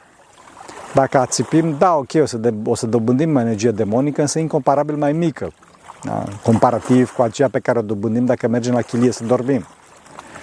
Dacă 0.95 1.17
ațipim, 1.17 1.75
da, 1.77 1.95
ok, 1.95 2.09
o 2.21 2.25
să, 2.25 2.37
de, 2.37 2.53
o 2.65 2.75
să 2.75 2.85
dobândim 2.85 3.35
energie 3.35 3.71
demonică, 3.71 4.21
însă 4.21 4.39
incomparabil 4.39 4.95
mai 4.95 5.11
mică, 5.11 5.53
da? 6.03 6.23
comparativ 6.43 7.11
cu 7.11 7.21
aceea 7.21 7.49
pe 7.49 7.59
care 7.59 7.79
o 7.79 7.81
dobândim 7.81 8.25
dacă 8.25 8.47
mergem 8.47 8.73
la 8.73 8.81
chilie 8.81 9.11
să 9.11 9.23
dormim. 9.23 9.65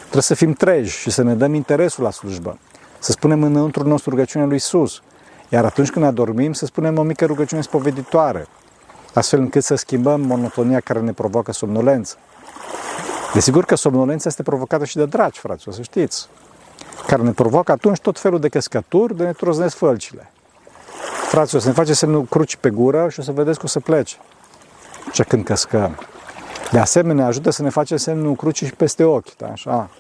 Trebuie 0.00 0.22
să 0.22 0.34
fim 0.34 0.52
treji 0.52 0.98
și 0.98 1.10
să 1.10 1.22
ne 1.22 1.34
dăm 1.34 1.54
interesul 1.54 2.04
la 2.04 2.10
slujbă. 2.10 2.58
Să 2.98 3.12
spunem 3.12 3.42
înăuntru 3.42 3.88
nostru 3.88 4.10
rugăciunea 4.10 4.46
lui 4.46 4.56
Isus. 4.56 5.02
Iar 5.48 5.64
atunci 5.64 5.90
când 5.90 6.04
adormim, 6.04 6.52
să 6.52 6.66
spunem 6.66 6.98
o 6.98 7.02
mică 7.02 7.24
rugăciune 7.24 7.62
spoveditoare, 7.62 8.46
astfel 9.14 9.40
încât 9.40 9.64
să 9.64 9.74
schimbăm 9.74 10.20
monotonia 10.20 10.80
care 10.80 11.00
ne 11.00 11.12
provoacă 11.12 11.52
somnolență. 11.52 12.16
Desigur 13.34 13.64
că 13.64 13.74
somnolența 13.74 14.28
este 14.28 14.42
provocată 14.42 14.84
și 14.84 14.96
de 14.96 15.06
dragi, 15.06 15.38
frați, 15.38 15.68
o 15.68 15.70
să 15.70 15.82
știți, 15.82 16.28
care 17.06 17.22
ne 17.22 17.32
provoacă 17.32 17.72
atunci 17.72 17.98
tot 17.98 18.18
felul 18.18 18.40
de 18.40 18.48
căscături, 18.48 19.16
de 19.16 19.24
ne 19.24 19.32
troznesc 19.32 19.76
fălcile. 19.76 20.31
Frați, 21.28 21.56
o 21.56 21.58
să 21.58 21.66
ne 21.66 21.72
face 21.72 21.92
semnul 21.92 22.24
cruci 22.24 22.56
pe 22.56 22.70
gură 22.70 23.08
și 23.08 23.20
o 23.20 23.22
să 23.22 23.32
vedeți 23.32 23.58
că 23.58 23.64
o 23.64 23.68
să 23.68 23.80
plece. 23.80 24.16
Ce 25.12 25.22
când 25.22 25.44
căscăm. 25.44 25.98
De 26.70 26.78
asemenea, 26.78 27.26
ajută 27.26 27.50
să 27.50 27.62
ne 27.62 27.68
facem 27.68 27.96
semnul 27.96 28.34
crucii 28.34 28.66
și 28.66 28.74
peste 28.74 29.04
ochi, 29.04 29.36
da? 29.36 29.46
așa. 29.46 29.90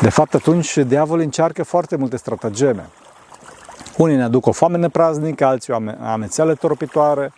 De 0.00 0.10
fapt, 0.10 0.34
atunci 0.34 0.76
diavolul 0.76 1.22
încearcă 1.22 1.62
foarte 1.62 1.96
multe 1.96 2.16
stratageme. 2.16 2.88
Unii 3.96 4.16
ne 4.16 4.22
aduc 4.22 4.46
o 4.46 4.52
foame 4.52 4.76
nepraznică, 4.76 5.44
alții 5.44 5.72
o 5.72 5.76
amețeală 6.04 6.54
toropitoare, 6.54 7.32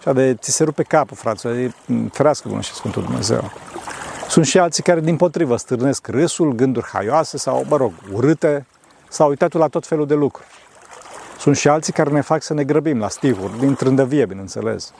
și 0.00 0.08
de 0.12 0.34
ți 0.34 0.50
se 0.50 0.64
rupe 0.64 0.82
capul, 0.82 1.16
frate, 1.16 1.52
de 1.52 1.72
ferească 2.12 2.48
bună 2.48 2.60
și 2.60 2.72
Sfântul 2.72 3.02
Dumnezeu. 3.02 3.50
Sunt 4.28 4.46
și 4.46 4.58
alții 4.58 4.82
care, 4.82 5.00
din 5.00 5.16
potrivă, 5.16 5.56
stârnesc 5.56 6.06
râsul, 6.06 6.52
gânduri 6.52 6.86
haioase 6.92 7.38
sau, 7.38 7.64
mă 7.68 7.76
rog, 7.76 7.92
urâte, 8.12 8.66
sau 9.08 9.28
uitatul 9.28 9.60
la 9.60 9.68
tot 9.68 9.86
felul 9.86 10.06
de 10.06 10.14
lucruri. 10.14 10.48
Sunt 11.42 11.56
și 11.56 11.68
alții 11.68 11.92
care 11.92 12.10
ne 12.10 12.20
fac 12.20 12.42
să 12.42 12.54
ne 12.54 12.64
grăbim 12.64 12.98
la 12.98 13.08
stivuri, 13.08 13.58
din 13.58 13.74
trândăvie, 13.74 14.26
bineînțeles. 14.26 14.92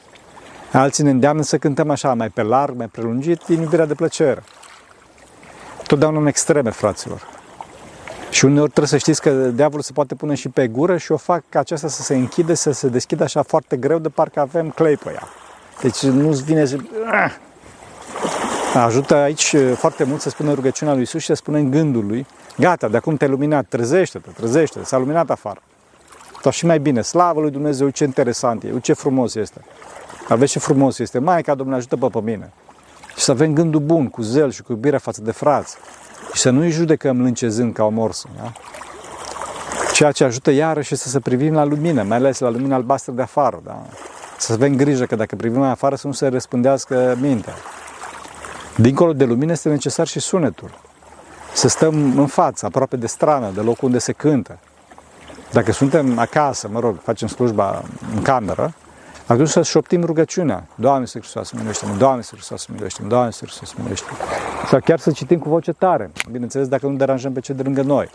Alții 0.73 1.05
ne 1.05 1.11
îndeamnă 1.11 1.43
să 1.43 1.59
cântăm 1.59 1.91
așa, 1.91 2.15
mai 2.15 2.29
pe 2.29 2.43
larg, 2.43 2.77
mai 2.77 2.87
prelungit, 2.87 3.43
din 3.47 3.61
iubirea 3.61 3.87
de 3.87 3.95
plăcere. 3.95 4.43
Totdeauna 5.87 6.19
în 6.19 6.27
extreme, 6.27 6.71
fraților. 6.71 7.29
Și 8.31 8.45
uneori 8.45 8.71
trebuie 8.71 8.89
să 8.89 8.97
știți 8.97 9.21
că 9.21 9.31
diavolul 9.31 9.83
se 9.83 9.93
poate 9.93 10.15
pune 10.15 10.35
și 10.35 10.49
pe 10.49 10.69
gură 10.69 10.97
și 10.97 11.13
o 11.13 11.17
fac 11.17 11.43
ca 11.49 11.59
aceasta 11.59 11.89
să 11.89 12.03
se 12.03 12.15
închide, 12.15 12.55
să 12.55 12.71
se 12.71 12.89
deschidă 12.89 13.23
așa 13.23 13.43
foarte 13.43 13.77
greu, 13.77 13.99
de 13.99 14.09
parcă 14.09 14.41
avem 14.41 14.71
clay 14.71 14.97
pe 14.97 15.11
ea. 15.13 15.29
Deci 15.83 16.03
nu-ți 16.03 16.45
vine 16.45 16.65
să... 16.65 16.77
Ajută 18.75 19.15
aici 19.15 19.57
foarte 19.75 20.05
mult 20.05 20.21
să 20.21 20.29
spună 20.29 20.53
rugăciunea 20.53 20.95
lui 20.95 21.03
Isus 21.03 21.21
și 21.21 21.27
să 21.27 21.35
spune 21.35 21.59
în 21.59 21.71
gândul 21.71 22.07
lui, 22.07 22.27
gata, 22.59 22.89
de 22.89 22.97
acum 22.97 23.17
te-ai 23.17 23.31
luminat, 23.31 23.67
trezește-te, 23.69 24.31
trezește-te, 24.31 24.85
s-a 24.85 24.99
luminat 24.99 25.31
afară. 25.31 25.63
Sau 26.43 26.51
și 26.51 26.67
mai 26.67 26.79
bine, 26.79 27.01
slavă 27.01 27.41
lui 27.41 27.51
Dumnezeu, 27.51 27.89
ce 27.89 28.05
interesant 28.05 28.63
e, 28.63 28.81
ce 28.81 28.93
frumos 28.93 29.35
este. 29.35 29.61
Aveți 30.29 30.53
ce 30.53 30.59
frumos 30.59 30.99
este, 30.99 31.19
mai 31.19 31.43
ca 31.43 31.55
Domnul 31.55 31.77
ajută 31.77 31.97
pe 31.97 32.21
mine. 32.23 32.53
Și 33.17 33.23
să 33.25 33.31
avem 33.31 33.53
gândul 33.53 33.81
bun, 33.81 34.09
cu 34.09 34.23
zel 34.23 34.51
și 34.51 34.63
cu 34.63 34.73
iubire 34.73 34.97
față 34.97 35.21
de 35.21 35.31
frați. 35.31 35.77
Și 36.33 36.41
să 36.41 36.51
nu-i 36.51 36.71
judecăm 36.71 37.21
lâncezând 37.21 37.75
ca 37.75 37.85
o 37.85 37.89
morsă. 37.89 38.29
Da? 38.37 38.53
Ceea 39.93 40.13
ce 40.13 40.25
ajută 40.25 40.51
iarăși 40.51 40.95
să 40.95 41.09
se 41.09 41.21
privim 41.21 41.55
la 41.55 41.65
lumină, 41.65 42.03
mai 42.03 42.17
ales 42.17 42.39
la 42.39 42.49
lumina 42.49 42.75
albastră 42.75 43.13
de 43.13 43.23
afară. 43.23 43.61
Da? 43.65 43.83
Să 44.39 44.53
avem 44.53 44.77
grijă 44.77 45.05
că 45.05 45.17
dacă 45.17 45.37
privim 45.37 45.59
mai 45.59 45.71
afară 45.71 45.95
să 45.95 46.07
nu 46.07 46.13
se 46.13 46.27
răspândească 46.27 47.17
mintea. 47.21 47.55
Dincolo 48.77 49.13
de 49.13 49.25
lumină 49.25 49.53
este 49.53 49.69
necesar 49.69 50.07
și 50.07 50.21
sunetul. 50.21 50.71
Să 51.55 51.69
stăm 51.69 52.19
în 52.19 52.27
față, 52.27 52.67
aproape 52.67 52.97
de 52.97 53.07
strană, 53.07 53.51
de 53.55 53.61
locul 53.61 53.87
unde 53.87 53.99
se 53.99 54.13
cântă. 54.13 54.59
Dacă 55.53 55.73
suntem 55.73 56.19
acasă, 56.19 56.69
mă 56.73 56.81
rog, 56.81 57.01
facem 57.03 57.29
slujba 57.29 57.83
în 58.15 58.23
cameră, 58.23 58.75
atunci 59.27 59.49
să 59.49 59.63
șoptim 59.63 60.05
rugăciunea. 60.05 60.67
Doamne 60.75 61.07
să 61.07 61.19
Hristos, 61.19 61.51
miluiește-mă, 61.51 61.95
Doamne 61.97 62.23
să 62.23 62.31
Hristos, 62.35 62.67
miluiește-mă, 62.67 63.09
Doamne 63.09 63.31
să 63.31 63.45
Hristos, 63.45 63.73
miluiește-mă. 63.73 64.17
Sau 64.69 64.81
chiar 64.85 64.99
să 64.99 65.11
citim 65.11 65.39
cu 65.39 65.49
voce 65.49 65.73
tare, 65.73 66.11
bineînțeles 66.31 66.69
dacă 66.69 66.87
nu 66.87 66.97
deranjăm 66.97 67.33
pe 67.33 67.41
cei 67.41 67.55
de 67.55 67.63
lângă 67.63 67.83
noi. 67.83 68.11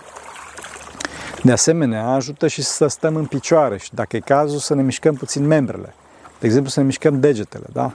De 1.43 1.51
asemenea, 1.51 2.07
ajută 2.07 2.47
și 2.47 2.63
să 2.63 2.87
stăm 2.87 3.15
în 3.15 3.25
picioare 3.25 3.77
și 3.77 3.93
dacă 3.93 4.15
e 4.15 4.19
cazul 4.19 4.59
să 4.59 4.75
ne 4.75 4.81
mișcăm 4.81 5.15
puțin 5.15 5.47
membrele. 5.47 5.93
De 6.39 6.45
exemplu, 6.45 6.69
să 6.69 6.79
ne 6.79 6.85
mișcăm 6.85 7.19
degetele, 7.19 7.65
da? 7.73 7.93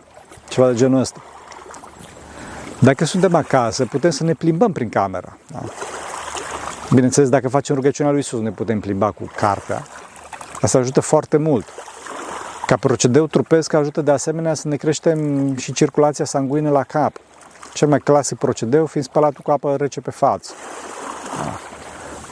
Ceva 0.49 0.69
de 0.69 0.75
genul 0.75 1.01
ăsta. 1.01 1.21
Dacă 2.79 3.05
suntem 3.05 3.35
acasă, 3.35 3.85
putem 3.85 4.11
să 4.11 4.25
ne 4.25 4.33
plimbăm 4.35 4.73
prin 4.73 4.89
camera. 4.89 5.37
Da? 5.47 5.63
Bineînțeles, 6.95 7.29
dacă 7.29 7.49
facem 7.49 7.75
rugăciunea 7.75 8.13
lui 8.13 8.21
Isus, 8.21 8.41
ne 8.41 8.51
putem 8.51 8.81
plimba 8.81 9.11
cu 9.11 9.31
cartea. 9.37 9.87
Asta 10.61 10.79
ajută 10.79 11.01
foarte 11.01 11.37
mult. 11.37 11.65
Ca 12.67 12.77
procedeu 12.77 13.27
trupesc 13.27 13.73
ajută 13.73 14.01
de 14.01 14.11
asemenea 14.11 14.55
să 14.55 14.69
ne 14.69 14.77
creștem 14.77 15.57
și 15.57 15.73
circulația 15.73 16.25
sanguină 16.25 16.71
la 16.71 16.83
cap. 16.83 17.13
Cel 17.73 17.89
mai 17.89 17.99
clasic 17.99 18.39
procedeu 18.39 18.87
fiind 18.87 19.07
spălatul 19.07 19.41
cu 19.43 19.51
apă 19.51 19.77
rece 19.77 20.01
pe 20.01 20.11
față. 20.11 20.53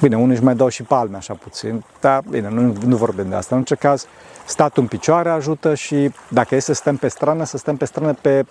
Da. 0.00 0.06
Bine, 0.06 0.16
unii 0.16 0.34
își 0.34 0.44
mai 0.44 0.54
dau 0.54 0.68
și 0.68 0.82
palme 0.82 1.16
așa 1.16 1.34
puțin, 1.34 1.84
dar 2.00 2.22
bine, 2.28 2.48
nu, 2.48 2.74
nu 2.86 2.96
vorbim 2.96 3.28
de 3.28 3.34
asta. 3.34 3.54
În 3.54 3.60
orice 3.60 3.74
caz, 3.74 4.06
statul 4.44 4.82
în 4.82 4.88
picioare 4.88 5.30
ajută 5.30 5.74
și 5.74 6.10
dacă 6.28 6.54
este 6.54 6.72
să 6.72 6.80
stăm 6.80 6.96
pe 6.96 7.08
strană, 7.08 7.44
să 7.44 7.56
stăm 7.56 7.76
pe 7.76 7.84
strană 7.84 8.14
pe 8.14 8.44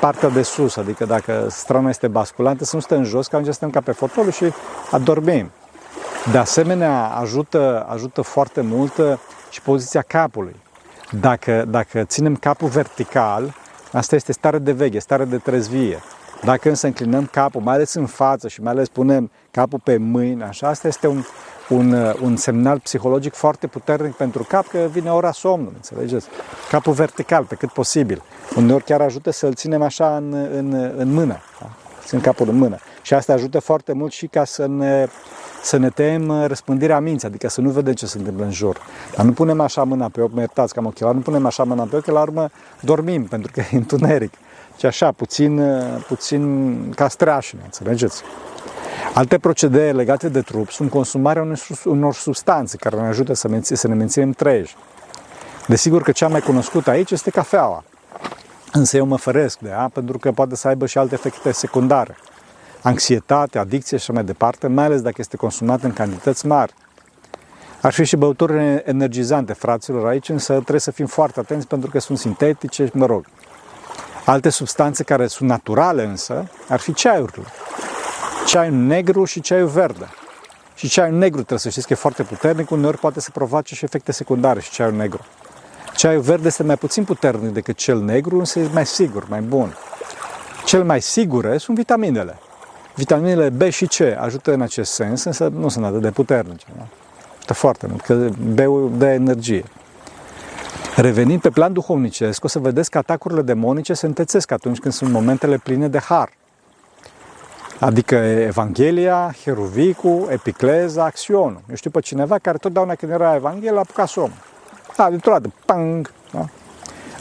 partea 0.00 0.28
de 0.28 0.42
sus, 0.42 0.76
adică 0.76 1.04
dacă 1.04 1.46
strana 1.50 1.88
este 1.88 2.08
basculantă, 2.08 2.64
să 2.64 2.76
nu 2.76 2.82
stăm 2.82 3.02
jos, 3.02 3.26
că 3.26 3.36
atunci 3.36 3.54
stăm 3.54 3.70
ca 3.70 3.80
pe 3.80 3.92
fotoliu 3.92 4.30
și 4.30 4.52
adormim. 4.90 5.50
De 6.32 6.38
asemenea, 6.38 7.06
ajută, 7.06 7.86
ajută 7.88 8.22
foarte 8.22 8.60
mult 8.60 8.92
și 9.50 9.60
poziția 9.62 10.02
capului. 10.02 10.56
Dacă, 11.20 11.64
dacă 11.68 12.02
ținem 12.02 12.36
capul 12.36 12.68
vertical, 12.68 13.54
asta 13.92 14.14
este 14.14 14.32
stare 14.32 14.58
de 14.58 14.72
veche, 14.72 14.98
stare 14.98 15.24
de 15.24 15.36
trezvie. 15.36 15.98
Dacă 16.44 16.68
însă 16.68 16.86
înclinăm 16.86 17.26
capul, 17.26 17.60
mai 17.60 17.74
ales 17.74 17.94
în 17.94 18.06
față 18.06 18.48
și 18.48 18.62
mai 18.62 18.72
ales 18.72 18.88
punem 18.88 19.30
capul 19.54 19.80
pe 19.82 19.96
mâini, 19.96 20.42
așa, 20.42 20.68
asta 20.68 20.88
este 20.88 21.06
un, 21.06 21.22
un, 21.68 21.92
un 22.22 22.36
semnal 22.36 22.78
psihologic 22.78 23.34
foarte 23.34 23.66
puternic 23.66 24.14
pentru 24.14 24.42
cap 24.48 24.66
că 24.66 24.78
vine 24.78 25.10
ora 25.10 25.32
somnului, 25.32 25.74
înțelegeți? 25.74 26.26
Capul 26.70 26.92
vertical, 26.92 27.44
pe 27.44 27.54
cât 27.54 27.70
posibil. 27.70 28.22
Uneori 28.56 28.84
chiar 28.84 29.00
ajută 29.00 29.30
să-l 29.30 29.54
ținem 29.54 29.82
așa 29.82 30.16
în, 30.16 30.32
în, 30.32 30.92
în 30.96 31.12
mână, 31.12 31.36
da? 31.60 31.70
țin 32.04 32.20
capul 32.20 32.48
în 32.48 32.56
mână. 32.56 32.76
Și 33.02 33.14
asta 33.14 33.32
ajută 33.32 33.58
foarte 33.58 33.92
mult 33.92 34.12
și 34.12 34.26
ca 34.26 34.44
să 34.44 34.66
ne 34.66 35.08
să 35.62 35.76
ne 35.76 35.90
tem 35.90 36.28
uh, 36.28 36.46
răspândirea 36.46 37.00
minții, 37.00 37.28
adică 37.28 37.48
să 37.48 37.60
nu 37.60 37.70
vedem 37.70 37.92
ce 37.92 38.06
se 38.06 38.18
întâmplă 38.18 38.44
în 38.44 38.50
jur. 38.50 38.80
Dar 39.16 39.24
nu 39.24 39.32
punem 39.32 39.60
așa 39.60 39.82
mâna 39.82 40.08
pe 40.08 40.20
ochi, 40.20 40.32
mă 40.32 40.40
iertați 40.40 40.72
că 40.72 40.78
am 40.78 40.86
ochelari, 40.86 41.16
nu 41.16 41.22
punem 41.22 41.46
așa 41.46 41.64
mâna 41.64 41.86
pe 41.90 41.96
ochi, 41.96 42.06
la 42.06 42.20
urmă 42.20 42.50
dormim, 42.80 43.24
pentru 43.34 43.50
că 43.54 43.60
e 43.60 43.76
întuneric. 43.76 44.32
Și 44.78 44.86
așa, 44.86 45.12
puțin, 45.12 45.58
uh, 45.58 46.04
puțin 46.06 46.92
ca 46.96 47.08
streașine, 47.08 47.60
înțelegeți? 47.64 48.22
Alte 49.14 49.38
procedee 49.38 49.92
legate 49.92 50.28
de 50.28 50.40
trup 50.40 50.70
sunt 50.70 50.90
consumarea 50.90 51.42
unor, 51.42 51.58
unor 51.84 52.14
substanțe 52.14 52.76
care 52.76 52.96
ne 52.96 53.06
ajută 53.06 53.34
să, 53.34 53.48
menț- 53.48 53.72
să 53.72 53.88
ne 53.88 53.94
menținem 53.94 54.30
treji. 54.30 54.76
Desigur 55.66 56.02
că 56.02 56.12
cea 56.12 56.28
mai 56.28 56.40
cunoscută 56.40 56.90
aici 56.90 57.10
este 57.10 57.30
cafeaua. 57.30 57.84
Însă 58.72 58.96
eu 58.96 59.06
mă 59.06 59.16
feresc 59.16 59.58
de 59.58 59.68
ea 59.68 59.90
pentru 59.92 60.18
că 60.18 60.32
poate 60.32 60.56
să 60.56 60.68
aibă 60.68 60.86
și 60.86 60.98
alte 60.98 61.14
efecte 61.14 61.52
secundare 61.52 62.16
anxietate, 62.84 63.58
adicție 63.58 63.96
și 63.96 64.02
așa 64.02 64.12
mai 64.12 64.24
departe, 64.24 64.66
mai 64.66 64.84
ales 64.84 65.00
dacă 65.00 65.16
este 65.18 65.36
consumat 65.36 65.82
în 65.82 65.92
cantități 65.92 66.46
mari. 66.46 66.74
Ar 67.80 67.92
fi 67.92 68.04
și 68.04 68.16
băuturi 68.16 68.82
energizante, 68.84 69.52
fraților, 69.52 70.06
aici, 70.06 70.28
însă 70.28 70.52
trebuie 70.52 70.80
să 70.80 70.90
fim 70.90 71.06
foarte 71.06 71.40
atenți 71.40 71.66
pentru 71.66 71.90
că 71.90 71.98
sunt 71.98 72.18
sintetice, 72.18 72.90
mă 72.92 73.06
rog. 73.06 73.26
Alte 74.24 74.48
substanțe 74.48 75.02
care 75.02 75.26
sunt 75.26 75.48
naturale 75.48 76.04
însă 76.04 76.50
ar 76.68 76.80
fi 76.80 76.94
ceaiurile. 76.94 77.44
Ceaiul 78.46 78.74
negru 78.74 79.24
și 79.24 79.40
ceaiul 79.40 79.68
verde. 79.68 80.08
Și 80.74 80.88
ceaiul 80.88 81.16
negru 81.16 81.36
trebuie 81.36 81.58
să 81.58 81.68
știți 81.68 81.86
că 81.86 81.92
e 81.92 81.96
foarte 81.96 82.22
puternic, 82.22 82.70
uneori 82.70 82.98
poate 82.98 83.20
să 83.20 83.30
provoace 83.30 83.74
și 83.74 83.84
efecte 83.84 84.12
secundare 84.12 84.60
și 84.60 84.70
ceaiul 84.70 84.94
negru. 84.94 85.20
Ceaiul 85.96 86.22
verde 86.22 86.46
este 86.46 86.62
mai 86.62 86.76
puțin 86.76 87.04
puternic 87.04 87.52
decât 87.52 87.76
cel 87.76 87.98
negru, 87.98 88.38
însă 88.38 88.58
e 88.58 88.68
mai 88.72 88.86
sigur, 88.86 89.28
mai 89.28 89.40
bun. 89.40 89.76
Cel 90.64 90.84
mai 90.84 91.00
sigure 91.00 91.58
sunt 91.58 91.76
vitaminele. 91.76 92.38
Vitaminele 92.94 93.48
B 93.48 93.62
și 93.62 93.86
C 93.86 94.00
ajută 94.18 94.52
în 94.52 94.60
acest 94.60 94.92
sens, 94.92 95.24
însă 95.24 95.48
nu 95.48 95.68
sunt 95.68 95.84
atât 95.84 96.00
de 96.00 96.10
puternice. 96.10 96.66
Da? 96.76 96.86
Ajută 97.36 97.54
foarte 97.54 97.86
mult, 97.86 98.00
că 98.00 98.28
beu 98.54 98.88
de 98.96 99.06
energie. 99.06 99.64
Revenind 100.96 101.40
pe 101.40 101.50
plan 101.50 101.72
duhovnicesc, 101.72 102.44
o 102.44 102.48
să 102.48 102.58
vedeți 102.58 102.90
că 102.90 102.98
atacurile 102.98 103.42
demonice 103.42 103.94
se 103.94 104.06
întețesc 104.06 104.50
atunci 104.50 104.78
când 104.78 104.94
sunt 104.94 105.10
momentele 105.10 105.56
pline 105.56 105.88
de 105.88 105.98
har. 105.98 106.30
Adică 107.84 108.14
Evanghelia, 108.14 109.34
Heruvicu, 109.44 110.26
Epicleza, 110.30 111.04
Acționul. 111.04 111.60
Eu 111.68 111.74
știu 111.74 111.90
pe 111.90 112.00
cineva 112.00 112.38
care 112.38 112.58
totdeauna 112.58 112.94
când 112.94 113.12
era 113.12 113.34
Evanghelia 113.34 113.76
a 113.76 113.78
apucat 113.78 114.08
somn. 114.08 114.32
Da, 114.96 115.10
dintr-o 115.10 115.30
dată, 115.32 115.52
pang, 115.64 116.12
da? 116.32 116.48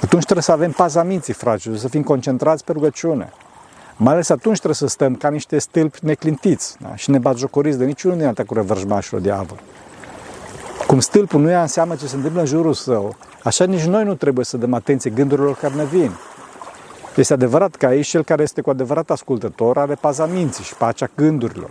Atunci 0.01 0.23
trebuie 0.23 0.43
să 0.43 0.51
avem 0.51 0.71
paza 0.71 1.03
minții, 1.03 1.33
frate, 1.33 1.77
să 1.77 1.87
fim 1.87 2.03
concentrați 2.03 2.63
pe 2.63 2.71
rugăciune. 2.71 3.31
Mai 3.95 4.13
ales 4.13 4.29
atunci 4.29 4.55
trebuie 4.55 4.75
să 4.75 4.87
stăm 4.87 5.15
ca 5.15 5.29
niște 5.29 5.59
stâlpi 5.59 5.97
neclintiți 6.01 6.75
da? 6.79 6.95
și 6.95 7.09
nebatjocoriți 7.09 7.77
de 7.77 7.85
niciunul 7.85 8.17
din 8.17 8.27
atacurile 8.27 8.65
vrăjmașilor 8.65 9.21
diavol. 9.21 9.59
Cum 10.87 10.99
stâlpul 10.99 11.41
nu 11.41 11.49
ia 11.49 11.61
în 11.61 11.67
seamă 11.67 11.95
ce 11.95 12.07
se 12.07 12.15
întâmplă 12.15 12.39
în 12.41 12.47
jurul 12.47 12.73
său, 12.73 13.15
așa 13.43 13.65
nici 13.65 13.83
noi 13.83 14.03
nu 14.03 14.15
trebuie 14.15 14.45
să 14.45 14.57
dăm 14.57 14.73
atenție 14.73 15.09
gândurilor 15.09 15.55
care 15.55 15.73
ne 15.73 15.85
vin. 15.85 16.11
Este 17.15 17.33
adevărat 17.33 17.75
că 17.75 17.85
aici 17.85 18.07
cel 18.07 18.23
care 18.23 18.41
este 18.41 18.61
cu 18.61 18.69
adevărat 18.69 19.09
ascultător 19.09 19.77
are 19.77 19.93
paza 19.93 20.25
minții 20.25 20.63
și 20.63 20.75
pacea 20.75 21.09
gândurilor, 21.15 21.69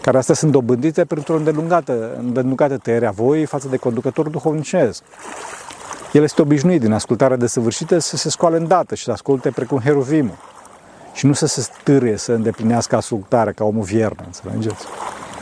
care 0.00 0.18
astea 0.18 0.34
sunt 0.34 0.52
dobândite 0.52 1.04
printr-o 1.04 1.36
îndelungată, 1.36 2.16
îndelungată 2.18 2.76
tăiere 2.76 3.06
a 3.06 3.10
voii 3.10 3.44
față 3.44 3.68
de 3.68 3.76
conducătorul 3.76 4.30
duhovnicesc. 4.30 5.02
El 6.12 6.22
este 6.22 6.42
obișnuit 6.42 6.80
din 6.80 6.92
ascultarea 6.92 7.36
desăvârșită 7.36 7.98
să 7.98 8.16
se 8.16 8.30
scoale 8.30 8.56
îndată 8.56 8.94
și 8.94 9.04
să 9.04 9.10
asculte 9.10 9.50
precum 9.50 9.78
heruvimul 9.78 10.36
și 11.12 11.26
nu 11.26 11.32
să 11.32 11.46
se 11.46 11.60
stârie 11.60 12.16
să 12.16 12.32
îndeplinească 12.32 12.96
ascultarea 12.96 13.52
ca 13.52 13.64
omul 13.64 13.82
viernă, 13.82 14.22
înțelegeți? 14.24 14.84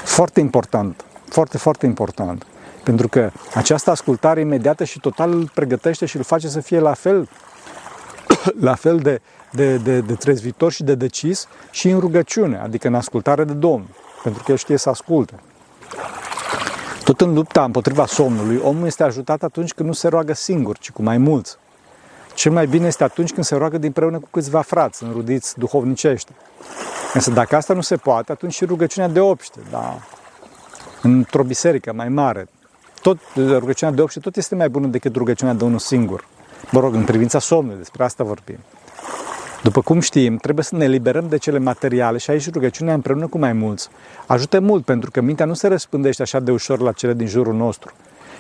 Foarte 0.05 0.41
important, 0.41 1.05
foarte, 1.29 1.59
foarte 1.59 1.87
important. 1.87 2.47
Pentru 2.83 3.09
că 3.09 3.31
această 3.55 3.91
ascultare 3.91 4.41
imediată 4.41 4.85
și 4.85 5.01
total 5.01 5.33
îl 5.33 5.51
pregătește 5.55 6.07
și 6.07 6.17
îl 6.17 6.23
face 6.23 6.49
să 6.49 6.61
fie 6.61 6.79
la 6.79 6.93
fel, 6.93 7.29
la 8.61 8.75
fel 8.75 8.99
de, 8.99 9.21
de, 9.53 9.77
de, 9.77 10.01
de 10.01 10.15
trezvitor 10.15 10.73
și 10.73 10.83
de 10.83 10.95
decis 10.95 11.49
și 11.71 11.89
în 11.89 11.99
rugăciune, 11.99 12.59
adică 12.59 12.89
în 12.89 12.95
ascultare 12.95 13.45
de 13.45 13.53
Domnul, 13.53 13.89
pentru 14.23 14.43
că 14.43 14.51
el 14.51 14.57
știe 14.57 14.77
să 14.77 14.89
asculte. 14.89 15.35
Tot 17.05 17.21
în 17.21 17.35
lupta 17.35 17.65
împotriva 17.65 18.07
somnului, 18.07 18.61
omul 18.65 18.87
este 18.87 19.03
ajutat 19.03 19.43
atunci 19.43 19.73
când 19.73 19.89
nu 19.89 19.95
se 19.95 20.09
roagă 20.09 20.35
singur, 20.35 20.79
ci 20.79 20.91
cu 20.91 21.03
mai 21.03 21.19
mulți. 21.19 21.57
Cel 22.35 22.53
mai 22.53 22.67
bine 22.67 22.87
este 22.87 23.05
atunci 23.05 23.33
când 23.33 23.47
se 23.47 23.55
roagă 23.55 23.79
împreună 23.81 24.19
cu 24.19 24.29
câțiva 24.31 24.61
frați, 24.61 25.03
înrudiți 25.03 25.59
duhovnicește. 25.59 26.33
Însă 27.15 27.31
dacă 27.31 27.57
asta 27.57 27.75
nu 27.75 27.81
se 27.81 27.97
poate, 27.97 28.33
atunci 28.33 28.55
și 28.55 28.65
rugăciunea 28.65 29.09
de 29.09 29.21
obște, 29.21 29.61
da? 29.71 29.99
într-o 31.03 31.43
biserică 31.43 31.93
mai 31.93 32.09
mare. 32.09 32.49
Tot 33.03 33.19
rugăciunea 33.37 33.95
de 33.95 34.03
obște 34.03 34.21
tot 34.21 34.37
este 34.37 34.55
mai 34.55 34.69
bună 34.69 34.87
decât 34.87 35.17
rugăciunea 35.17 35.55
de 35.55 35.65
unul 35.65 35.79
singur. 35.79 36.27
Mă 36.71 36.81
rog, 36.81 36.95
în 36.95 37.05
privința 37.05 37.39
somnului, 37.39 37.79
despre 37.79 38.05
asta 38.05 38.25
vorbim. 38.25 38.59
După 39.63 39.81
cum 39.81 40.01
știm, 40.01 40.37
trebuie 40.37 40.65
să 40.65 40.77
ne 40.77 40.85
eliberăm 40.85 41.29
de 41.29 41.37
cele 41.37 41.59
materiale 41.59 42.19
și 42.19 42.31
aici 42.31 42.53
rugăciunea 42.53 42.95
împreună 42.95 43.27
cu 43.27 43.39
mai 43.39 43.53
mulți 43.53 43.89
ajută 44.27 44.61
mult 44.61 44.85
pentru 44.85 45.11
că 45.11 45.21
mintea 45.21 45.47
nu 45.47 45.55
se 45.55 45.69
răspândește 45.69 46.23
așa 46.23 46.41
de 46.41 46.51
ușor 46.51 46.81
la 46.81 46.93
cele 46.93 47.15
din 47.15 47.27
jurul 47.27 47.55
nostru. 47.55 47.93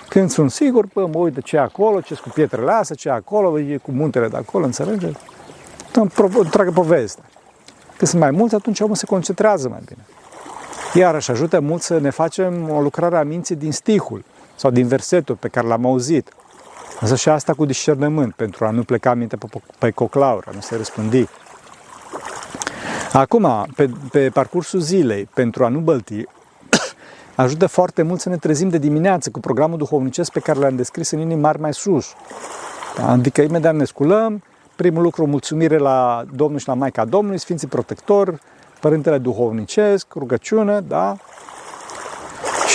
Când 0.08 0.30
sunt 0.30 0.50
sigur, 0.50 0.86
bă, 0.92 1.06
mă 1.06 1.18
uit 1.18 1.34
de 1.34 1.40
ce 1.40 1.58
acolo, 1.58 2.00
ce 2.00 2.14
cu 2.14 2.28
pietrele 2.28 2.70
astea, 2.70 2.96
ce 2.96 3.10
acolo, 3.10 3.58
e 3.60 3.76
cu 3.76 3.90
muntele 3.90 4.28
de 4.28 4.36
acolo, 4.36 4.64
înțelegeți? 4.64 5.18
Întreagă 6.38 6.70
poveste. 6.70 7.22
Când 7.96 8.10
sunt 8.10 8.20
mai 8.22 8.30
mulți, 8.30 8.54
atunci 8.54 8.80
omul 8.80 8.94
se 8.94 9.06
concentrează 9.06 9.68
mai 9.68 9.80
bine. 9.86 10.04
Iarăși 10.94 11.30
ajută 11.30 11.60
mult 11.60 11.82
să 11.82 11.98
ne 11.98 12.10
facem 12.10 12.70
o 12.70 12.80
lucrare 12.80 13.16
a 13.16 13.22
minții 13.22 13.54
din 13.54 13.72
stihul 13.72 14.24
sau 14.56 14.70
din 14.70 14.86
versetul 14.86 15.34
pe 15.34 15.48
care 15.48 15.66
l-am 15.66 15.86
auzit. 15.86 16.32
Însă 17.00 17.16
și 17.16 17.28
asta 17.28 17.54
cu 17.54 17.64
discernământ, 17.64 18.34
pentru 18.34 18.64
a 18.64 18.70
nu 18.70 18.82
pleca 18.82 19.14
minte 19.14 19.36
pe, 19.36 19.46
pe 19.78 19.90
coclaură, 19.90 20.50
nu 20.54 20.60
se 20.60 20.76
răspândi. 20.76 21.28
Acum, 23.12 23.66
pe, 23.76 23.90
pe 24.10 24.30
parcursul 24.30 24.80
zilei, 24.80 25.28
pentru 25.34 25.64
a 25.64 25.68
nu 25.68 25.78
bălti, 25.78 26.24
ajută 27.34 27.66
foarte 27.66 28.02
mult 28.02 28.20
să 28.20 28.28
ne 28.28 28.36
trezim 28.36 28.68
de 28.68 28.78
dimineață 28.78 29.30
cu 29.30 29.40
programul 29.40 29.78
duhovnicesc 29.78 30.32
pe 30.32 30.40
care 30.40 30.58
l-am 30.58 30.76
descris 30.76 31.10
în 31.10 31.18
inimi 31.18 31.40
mari 31.40 31.60
mai 31.60 31.74
sus. 31.74 32.06
Da? 32.96 33.10
Adică 33.10 33.42
imediat 33.42 33.74
ne 33.74 33.84
sculăm, 33.84 34.42
primul 34.76 35.02
lucru, 35.02 35.26
mulțumire 35.26 35.78
la 35.78 36.24
Domnul 36.34 36.58
și 36.58 36.68
la 36.68 36.74
Maica 36.74 37.04
Domnului, 37.04 37.38
Sfinții 37.38 37.68
Protector, 37.68 38.40
Părintele 38.80 39.18
Duhovnicesc, 39.18 40.06
rugăciune, 40.14 40.80
da? 40.80 41.16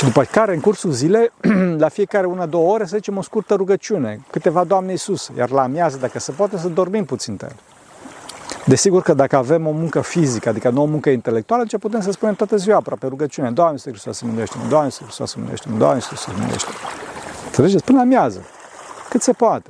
Și 0.02 0.08
după 0.08 0.24
care, 0.24 0.54
în 0.54 0.60
cursul 0.60 0.92
zilei, 0.92 1.32
la 1.78 1.90
fiecare 1.90 2.26
una, 2.26 2.46
două 2.46 2.74
ore, 2.74 2.86
să 2.86 2.96
zicem 2.96 3.18
o 3.18 3.22
scurtă 3.22 3.54
rugăciune, 3.54 4.20
câteva 4.32 4.64
Doamne 4.64 4.92
Iisus, 4.92 5.32
iar 5.38 5.50
la 5.50 5.62
amiază, 5.62 5.98
dacă 5.98 6.20
se 6.20 6.32
poate, 6.32 6.58
să 6.58 6.68
dormim 6.68 7.06
puțin 7.06 7.40
el. 7.42 7.56
Desigur 8.66 9.02
că 9.02 9.14
dacă 9.14 9.36
avem 9.36 9.68
o 9.68 9.72
muncă 9.72 10.02
fizică, 10.02 10.50
adică 10.50 10.70
nu 10.70 10.82
o 10.82 10.86
muncă 10.86 11.10
intelectuală, 11.10 11.66
ce 11.66 11.78
putem 11.78 12.02
să 12.02 12.12
spunem 12.12 12.34
toată 12.34 12.56
ziua 12.56 12.78
aproape 12.78 13.08
rugăciune. 13.08 13.52
Doamne 13.52 13.74
Iisus 13.74 13.92
Hristos 13.92 14.18
să 14.18 14.26
miluiește 14.26 14.58
Doamne 14.70 14.86
Iisus 14.86 15.04
Hristos 15.04 15.30
să 15.30 15.36
miluiește 15.38 15.70
Doamne 15.78 15.96
Iisus 15.96 16.20
să 16.20 16.30
miluiește 16.38 16.70
Înțelegeți? 17.46 17.84
Până 17.84 18.00
amiază. 18.00 18.46
Cât 19.10 19.22
se 19.22 19.32
poate. 19.32 19.70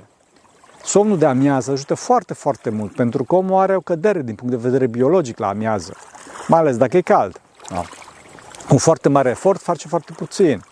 Somnul 0.84 1.18
de 1.18 1.26
amiază 1.26 1.72
ajută 1.72 1.94
foarte, 1.94 2.34
foarte 2.34 2.70
mult, 2.70 2.96
pentru 2.96 3.24
că 3.24 3.36
omul 3.36 3.60
are 3.60 3.76
o 3.76 3.80
cădere 3.82 4.22
din 4.22 4.36
punct 4.36 4.54
de 4.54 4.60
vedere 4.62 4.88
biologic 4.88 5.38
la 5.38 5.48
amiază, 5.48 5.94
mai 6.48 6.60
ales 6.60 6.78
dacă 6.78 6.98
e 6.98 7.02
cald. 7.02 7.42
Da. 7.70 7.82
Un 8.70 8.78
foarte 8.78 9.10
mare 9.10 9.30
efort 9.30 9.62
face 9.62 9.88
foarte 9.88 10.14
puțin. 10.16 10.64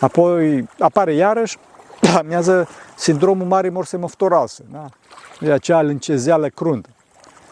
Apoi 0.00 0.68
apare 0.78 1.14
iarăși 1.14 1.58
la 2.00 2.18
amiază 2.24 2.68
sindromul 2.96 3.46
marii 3.46 3.70
morse 3.70 3.96
moftorase, 3.96 4.64
da? 4.70 4.84
E 5.40 5.52
aceea 5.52 5.82
lâncezeală 5.82 6.48
cruntă. 6.48 6.88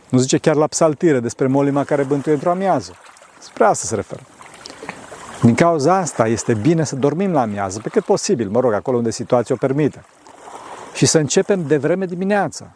Nu 0.09 0.19
zice 0.19 0.39
chiar 0.39 0.55
la 0.55 0.67
psaltire 0.67 1.21
despre 1.21 1.47
molima 1.47 1.85
care 1.85 2.03
bântuie 2.03 2.35
într-o 2.35 2.51
amiază. 2.51 2.93
Spre 3.39 3.65
asta 3.65 3.87
se 3.87 3.95
referă. 3.95 4.21
Din 5.43 5.55
cauza 5.55 5.97
asta 5.97 6.27
este 6.27 6.55
bine 6.55 6.85
să 6.85 6.97
dormim 6.97 7.33
la 7.33 7.41
amiază, 7.41 7.81
pe 7.81 7.89
cât 7.89 8.05
posibil, 8.05 8.49
mă 8.49 8.61
rog, 8.61 8.73
acolo 8.73 8.97
unde 8.97 9.11
situația 9.11 9.55
o 9.55 9.59
permite. 9.59 10.05
Și 10.95 11.07
să 11.07 11.19
începem 11.19 11.67
de 11.67 11.77
vreme 11.77 12.07
dimineața. 12.07 12.71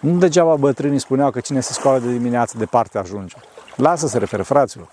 Nu 0.00 0.18
degeaba 0.18 0.54
bătrânii 0.54 0.98
spuneau 0.98 1.30
că 1.30 1.40
cine 1.40 1.60
se 1.60 1.72
scoală 1.72 1.98
de 1.98 2.12
dimineață 2.12 2.58
departe 2.58 2.98
ajunge. 2.98 3.36
Lasă 3.76 4.06
să 4.06 4.18
referă, 4.18 4.42
fraților. 4.42 4.88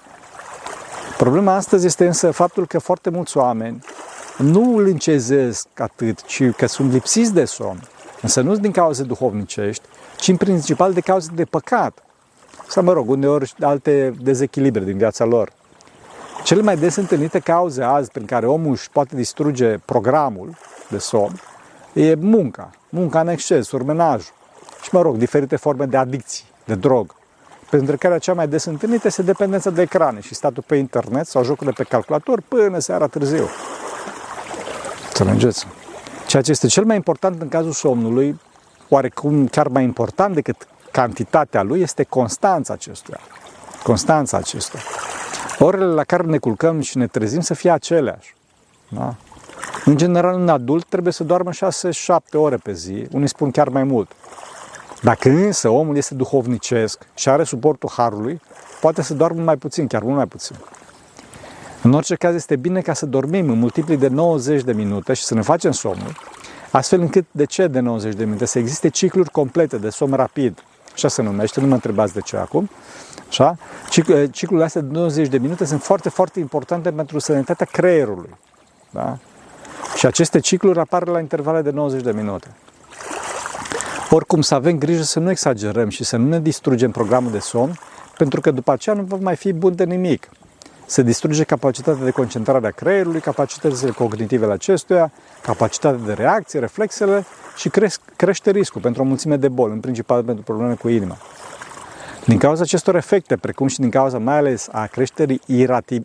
Problema 1.21 1.55
astăzi 1.55 1.85
este 1.85 2.05
însă 2.05 2.31
faptul 2.31 2.67
că 2.67 2.79
foarte 2.79 3.09
mulți 3.09 3.37
oameni 3.37 3.83
nu 4.37 4.77
îl 4.77 4.85
încezesc 4.85 5.67
atât, 5.79 6.23
ci 6.23 6.51
că 6.51 6.65
sunt 6.65 6.91
lipsiți 6.91 7.33
de 7.33 7.45
somn. 7.45 7.79
Însă 8.21 8.41
nu 8.41 8.55
din 8.55 8.71
cauze 8.71 9.03
duhovnicești, 9.03 9.83
ci 10.17 10.27
în 10.27 10.37
principal 10.37 10.93
de 10.93 10.99
cauze 10.99 11.31
de 11.35 11.45
păcat. 11.45 12.03
Sau, 12.67 12.83
mă 12.83 12.93
rog, 12.93 13.09
uneori 13.09 13.53
alte 13.59 14.13
dezechilibre 14.21 14.83
din 14.83 14.97
viața 14.97 15.25
lor. 15.25 15.51
Cele 16.43 16.61
mai 16.61 16.77
des 16.77 16.95
întâlnite 16.95 17.39
cauze 17.39 17.83
azi 17.83 18.11
prin 18.11 18.25
care 18.25 18.45
omul 18.45 18.71
își 18.71 18.89
poate 18.89 19.15
distruge 19.15 19.77
programul 19.85 20.57
de 20.89 20.97
somn 20.97 21.41
e 21.93 22.15
munca, 22.15 22.69
munca 22.89 23.19
în 23.19 23.27
exces, 23.27 23.71
urmenajul 23.71 24.33
și, 24.81 24.89
mă 24.91 25.01
rog, 25.01 25.15
diferite 25.15 25.55
forme 25.55 25.85
de 25.85 25.97
adicții, 25.97 26.45
de 26.65 26.75
drog, 26.75 27.15
pentru 27.71 27.97
care 27.97 28.17
cea 28.17 28.33
mai 28.33 28.47
des 28.47 28.63
întâlnită 28.63 29.07
este 29.07 29.21
dependența 29.21 29.69
de 29.69 29.81
ecrane 29.81 30.19
și 30.19 30.33
statul 30.33 30.63
pe 30.67 30.75
internet 30.75 31.27
sau 31.27 31.43
jocurile 31.43 31.75
pe 31.77 31.83
calculator 31.83 32.41
până 32.47 32.79
seara 32.79 33.07
târziu. 33.07 33.47
Înțelegeți? 35.07 35.67
Ceea 36.27 36.41
ce 36.41 36.51
este 36.51 36.67
cel 36.67 36.83
mai 36.83 36.95
important 36.95 37.41
în 37.41 37.47
cazul 37.47 37.71
somnului, 37.71 38.39
oarecum 38.89 39.47
chiar 39.47 39.67
mai 39.67 39.83
important 39.83 40.33
decât 40.33 40.67
cantitatea 40.91 41.63
lui, 41.63 41.81
este 41.81 42.03
constanța 42.03 42.73
acestuia. 42.73 43.19
Constanța 43.83 44.37
acestuia. 44.37 44.81
Orele 45.59 45.85
la 45.85 46.03
care 46.03 46.23
ne 46.23 46.37
culcăm 46.37 46.81
și 46.81 46.97
ne 46.97 47.07
trezim 47.07 47.41
să 47.41 47.53
fie 47.53 47.71
aceleași. 47.71 48.35
Da? 48.89 49.15
În 49.85 49.97
general, 49.97 50.35
un 50.35 50.49
adult 50.49 50.85
trebuie 50.85 51.13
să 51.13 51.23
doarmă 51.23 51.49
6-7 51.51 51.53
ore 52.33 52.57
pe 52.57 52.73
zi, 52.73 53.07
unii 53.11 53.27
spun 53.27 53.51
chiar 53.51 53.69
mai 53.69 53.83
mult. 53.83 54.11
Dacă 55.01 55.29
însă 55.29 55.69
omul 55.69 55.97
este 55.97 56.13
duhovnicesc 56.13 57.03
și 57.15 57.29
are 57.29 57.43
suportul 57.43 57.89
Harului, 57.93 58.41
poate 58.81 59.01
să 59.01 59.13
doarmă 59.13 59.41
mai 59.41 59.57
puțin, 59.57 59.87
chiar 59.87 60.01
mult 60.01 60.15
mai 60.15 60.25
puțin. 60.27 60.55
În 61.83 61.93
orice 61.93 62.15
caz 62.15 62.35
este 62.35 62.55
bine 62.55 62.81
ca 62.81 62.93
să 62.93 63.05
dormim 63.05 63.49
în 63.49 63.59
multipli 63.59 63.97
de 63.97 64.07
90 64.07 64.63
de 64.63 64.73
minute 64.73 65.13
și 65.13 65.23
să 65.23 65.33
ne 65.33 65.41
facem 65.41 65.71
somnul, 65.71 66.15
astfel 66.71 66.99
încât 66.99 67.25
de 67.31 67.45
ce 67.45 67.67
de 67.67 67.79
90 67.79 68.13
de 68.15 68.23
minute? 68.23 68.45
Să 68.45 68.59
existe 68.59 68.89
cicluri 68.89 69.29
complete 69.29 69.77
de 69.77 69.89
somn 69.89 70.13
rapid, 70.13 70.63
așa 70.93 71.07
se 71.07 71.21
numește, 71.21 71.59
nu 71.59 71.67
mă 71.67 71.73
întrebați 71.73 72.13
de 72.13 72.19
ce 72.19 72.37
acum, 72.37 72.69
așa? 73.27 73.57
Ciclurile 74.31 74.63
astea 74.63 74.81
de 74.81 74.91
90 74.91 75.27
de 75.27 75.37
minute 75.37 75.65
sunt 75.65 75.81
foarte, 75.83 76.09
foarte 76.09 76.39
importante 76.39 76.91
pentru 76.91 77.19
sănătatea 77.19 77.65
creierului, 77.65 78.29
da? 78.89 79.17
Și 79.95 80.05
aceste 80.05 80.39
cicluri 80.39 80.79
apar 80.79 81.07
la 81.07 81.19
intervale 81.19 81.61
de 81.61 81.69
90 81.69 82.01
de 82.01 82.11
minute. 82.11 82.47
Oricum, 84.13 84.41
să 84.41 84.55
avem 84.55 84.77
grijă 84.77 85.01
să 85.01 85.19
nu 85.19 85.29
exagerăm 85.29 85.89
și 85.89 86.03
să 86.03 86.17
nu 86.17 86.27
ne 86.27 86.39
distrugem 86.39 86.91
programul 86.91 87.31
de 87.31 87.39
somn, 87.39 87.79
pentru 88.17 88.41
că 88.41 88.51
după 88.51 88.71
aceea 88.71 88.95
nu 88.95 89.01
va 89.01 89.17
mai 89.21 89.35
fi 89.35 89.53
bun 89.53 89.75
de 89.75 89.83
nimic. 89.83 90.29
se 90.85 91.01
distruge 91.01 91.43
capacitatea 91.43 92.03
de 92.03 92.11
concentrare 92.11 92.67
a 92.67 92.71
creierului, 92.71 93.19
capacitățile 93.19 93.91
cognitive 93.91 94.43
ale 94.43 94.53
acestuia, 94.53 95.11
capacitatea 95.41 96.05
de 96.05 96.13
reacție, 96.13 96.59
reflexele 96.59 97.25
și 97.55 97.69
cresc, 97.69 98.01
crește 98.15 98.51
riscul 98.51 98.81
pentru 98.81 99.01
o 99.01 99.05
mulțime 99.05 99.35
de 99.35 99.47
boli, 99.47 99.73
în 99.73 99.79
principal 99.79 100.23
pentru 100.23 100.43
probleme 100.43 100.73
cu 100.73 100.89
inima. 100.89 101.17
Din 102.25 102.37
cauza 102.37 102.61
acestor 102.61 102.95
efecte, 102.95 103.37
precum 103.37 103.67
și 103.67 103.79
din 103.79 103.89
cauza 103.89 104.17
mai 104.17 104.37
ales 104.37 104.67
a 104.71 104.85
creșterii 104.85 105.41
irati, 105.45 106.01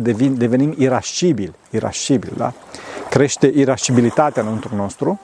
devin, 0.00 0.38
devenim 0.38 0.74
irascibili, 0.78 1.52
irascibili, 1.70 2.32
da? 2.36 2.52
crește 3.10 3.52
irascibilitatea 3.54 4.42
înăuntru 4.42 4.76
nostru, 4.76 5.20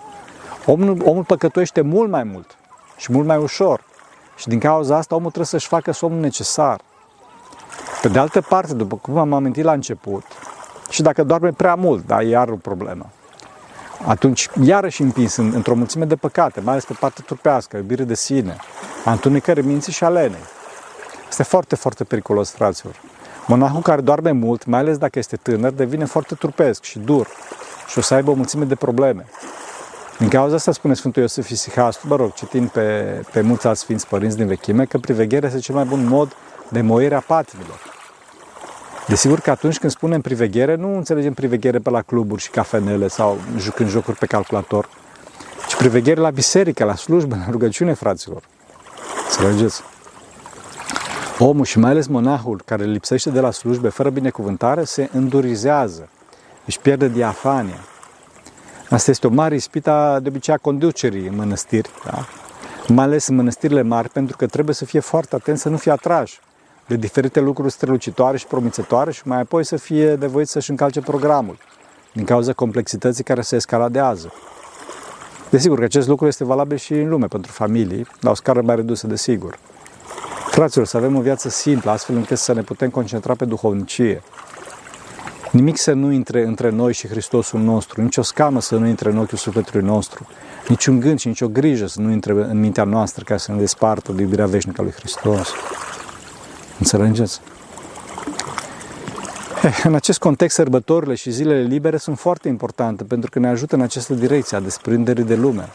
omul, 0.71 1.03
omul 1.05 1.25
păcătuiește 1.25 1.81
mult 1.81 2.11
mai 2.11 2.25
mult 2.25 2.57
și 2.97 3.13
mult 3.13 3.27
mai 3.27 3.37
ușor. 3.37 3.85
Și 4.37 4.49
din 4.49 4.59
cauza 4.59 4.97
asta 4.97 5.15
omul 5.15 5.27
trebuie 5.27 5.47
să-și 5.47 5.67
facă 5.67 5.93
somnul 5.93 6.21
necesar. 6.21 6.81
Pe 8.03 8.09
de 8.09 8.19
altă 8.19 8.41
parte, 8.41 8.75
după 8.75 8.97
cum 8.97 9.19
am 9.19 9.33
amintit 9.33 9.65
la 9.65 9.73
început, 9.73 10.25
și 10.91 11.03
dacă 11.03 11.23
doarme 11.23 11.51
prea 11.53 11.75
mult, 11.75 12.07
da, 12.07 12.23
e 12.23 12.29
iar 12.29 12.49
o 12.49 12.57
problemă. 12.57 13.11
Atunci, 14.07 14.49
iarăși 14.63 15.03
împins 15.03 15.37
în, 15.37 15.53
într-o 15.55 15.75
mulțime 15.75 16.05
de 16.05 16.17
păcate, 16.17 16.61
mai 16.61 16.73
ales 16.73 16.85
pe 16.85 16.97
partea 17.01 17.25
trupească, 17.27 17.77
iubire 17.77 18.05
de 18.05 18.15
sine, 18.15 18.57
a 19.05 19.11
întunecării 19.11 19.63
minții 19.63 19.93
și 19.93 20.05
alenei. 20.05 20.45
Este 21.29 21.43
foarte, 21.43 21.75
foarte 21.75 22.05
periculos, 22.05 22.51
fraților. 22.51 22.95
Monahul 23.47 23.83
care 23.83 24.01
doarme 24.01 24.31
mult, 24.31 24.65
mai 24.65 24.81
ales 24.81 24.99
dacă 24.99 25.19
este 25.19 25.37
tânăr, 25.37 25.73
devine 25.73 26.05
foarte 26.05 26.35
trupesc 26.35 26.83
și 26.83 26.99
dur 26.99 27.27
și 27.89 27.99
o 27.99 28.01
să 28.01 28.15
aibă 28.15 28.31
o 28.31 28.35
mulțime 28.35 28.65
de 28.65 28.75
probleme. 28.75 29.27
Din 30.21 30.29
cauza 30.29 30.55
asta 30.55 30.73
spune 30.73 30.95
Sfântul 30.95 31.23
Iosif 31.23 31.49
Isihastu, 31.49 32.07
mă 32.07 32.17
rog, 32.17 32.33
citind 32.33 32.69
pe, 32.69 33.21
pe 33.33 33.41
mulți 33.41 33.67
alți 33.67 33.81
Sfinți 33.81 34.07
Părinți 34.07 34.37
din 34.37 34.47
vechime, 34.47 34.85
că 34.85 34.99
privegherea 34.99 35.49
este 35.49 35.61
cel 35.61 35.75
mai 35.75 35.85
bun 35.85 36.07
mod 36.07 36.37
de 36.69 36.81
moire 36.81 37.15
a 37.15 37.21
patimilor. 37.21 37.79
Desigur 39.07 39.41
că 39.41 39.51
atunci 39.51 39.79
când 39.79 39.93
spunem 39.93 40.21
priveghere, 40.21 40.75
nu 40.75 40.97
înțelegem 40.97 41.35
priveghere 41.35 41.79
pe 41.79 41.91
la 41.91 42.03
cluburi 42.03 42.43
și 42.43 42.51
cafenele 42.51 43.09
sau 43.09 43.39
jucând 43.59 43.89
jocuri 43.89 44.17
pe 44.17 44.27
calculator, 44.27 44.89
ci 45.69 45.77
priveghere 45.77 46.21
la 46.21 46.31
biserică, 46.31 46.85
la 46.85 46.95
slujbă, 46.95 47.37
la 47.37 47.51
rugăciune, 47.51 47.93
fraților. 47.93 48.43
Înțelegeți? 49.29 49.83
Omul 51.39 51.65
și 51.65 51.79
mai 51.79 51.91
ales 51.91 52.07
monahul 52.07 52.63
care 52.65 52.85
lipsește 52.85 53.31
de 53.31 53.41
la 53.41 53.51
slujbe 53.51 53.89
fără 53.89 54.11
binecuvântare 54.11 54.85
se 54.85 55.09
îndurizează, 55.13 56.09
își 56.67 56.81
pierde 56.81 57.09
diafania. 57.09 57.85
Asta 58.91 59.11
este 59.11 59.27
o 59.27 59.31
mare 59.31 59.55
ispită 59.55 60.19
de 60.23 60.29
obicei 60.29 60.55
a 60.55 60.57
conducerii 60.57 61.27
în 61.27 61.35
mănăstiri, 61.35 61.91
da? 62.05 62.27
mai 62.89 63.05
ales 63.05 63.27
în 63.27 63.35
mănăstirile 63.35 63.83
mari, 63.83 64.09
pentru 64.09 64.37
că 64.37 64.47
trebuie 64.47 64.75
să 64.75 64.85
fie 64.85 65.01
foarte 65.01 65.35
atent 65.35 65.59
să 65.59 65.69
nu 65.69 65.77
fie 65.77 65.93
atrași 65.93 66.41
de 66.87 66.97
diferite 66.97 67.41
lucruri 67.41 67.73
strălucitoare 67.73 68.37
și 68.37 68.47
promițătoare 68.47 69.11
și 69.11 69.23
mai 69.25 69.41
apoi 69.41 69.65
să 69.65 69.77
fie 69.77 70.17
devoit 70.17 70.49
să-și 70.49 70.71
încalce 70.71 71.01
programul 71.01 71.59
din 72.13 72.25
cauza 72.25 72.53
complexității 72.53 73.25
care 73.25 73.41
se 73.41 73.57
escaladează. 73.57 74.33
Desigur 75.51 75.79
că 75.79 75.85
acest 75.85 76.09
lucru 76.09 76.27
este 76.27 76.45
valabil 76.45 76.77
și 76.77 76.93
în 76.93 77.09
lume 77.09 77.27
pentru 77.27 77.53
familii, 77.53 78.07
la 78.21 78.31
o 78.31 78.35
scară 78.35 78.63
mai 78.63 78.77
redusă, 78.77 79.07
desigur. 79.07 79.59
Fraților, 80.51 80.87
să 80.87 80.97
avem 80.97 81.17
o 81.17 81.21
viață 81.21 81.49
simplă, 81.49 81.91
astfel 81.91 82.17
încât 82.17 82.39
să 82.39 82.53
ne 82.53 82.63
putem 82.63 82.91
concentra 82.91 83.35
pe 83.35 83.45
duhovnicie. 83.45 84.23
Nimic 85.51 85.77
să 85.77 85.93
nu 85.93 86.11
intre 86.11 86.45
între 86.47 86.71
noi 86.71 86.93
și 86.93 87.09
Hristosul 87.09 87.61
nostru, 87.61 88.03
nicio 88.03 88.23
scamă 88.23 88.61
să 88.61 88.77
nu 88.77 88.87
intre 88.87 89.11
în 89.11 89.19
ochiul 89.19 89.39
sufletului 89.39 89.87
nostru, 89.87 90.27
niciun 90.69 91.01
gând 91.01 91.19
și 91.19 91.29
nicio 91.29 91.49
grijă 91.49 91.87
să 91.87 92.01
nu 92.01 92.11
intre 92.11 92.33
în 92.33 92.61
mintea 92.61 92.85
noastră 92.85 93.25
ca 93.25 93.37
să 93.37 93.53
ne 93.53 93.59
despartă 93.59 94.13
de 94.13 94.23
iubirea 94.23 94.47
veșnică 94.47 94.81
a 94.81 94.85
lui 94.85 94.93
Hristos. 94.93 95.49
Înțelegeți? 96.79 97.41
Eh, 99.63 99.81
în 99.85 99.95
acest 99.95 100.19
context, 100.19 100.55
sărbătorile 100.55 101.15
și 101.15 101.31
zilele 101.31 101.63
libere 101.63 101.97
sunt 101.97 102.19
foarte 102.19 102.49
importante 102.49 103.05
pentru 103.05 103.31
că 103.31 103.39
ne 103.39 103.49
ajută 103.49 103.75
în 103.75 103.81
această 103.81 104.15
direcție 104.15 104.57
a 104.57 104.61
desprinderii 104.61 105.25
de 105.25 105.35
lume. 105.35 105.69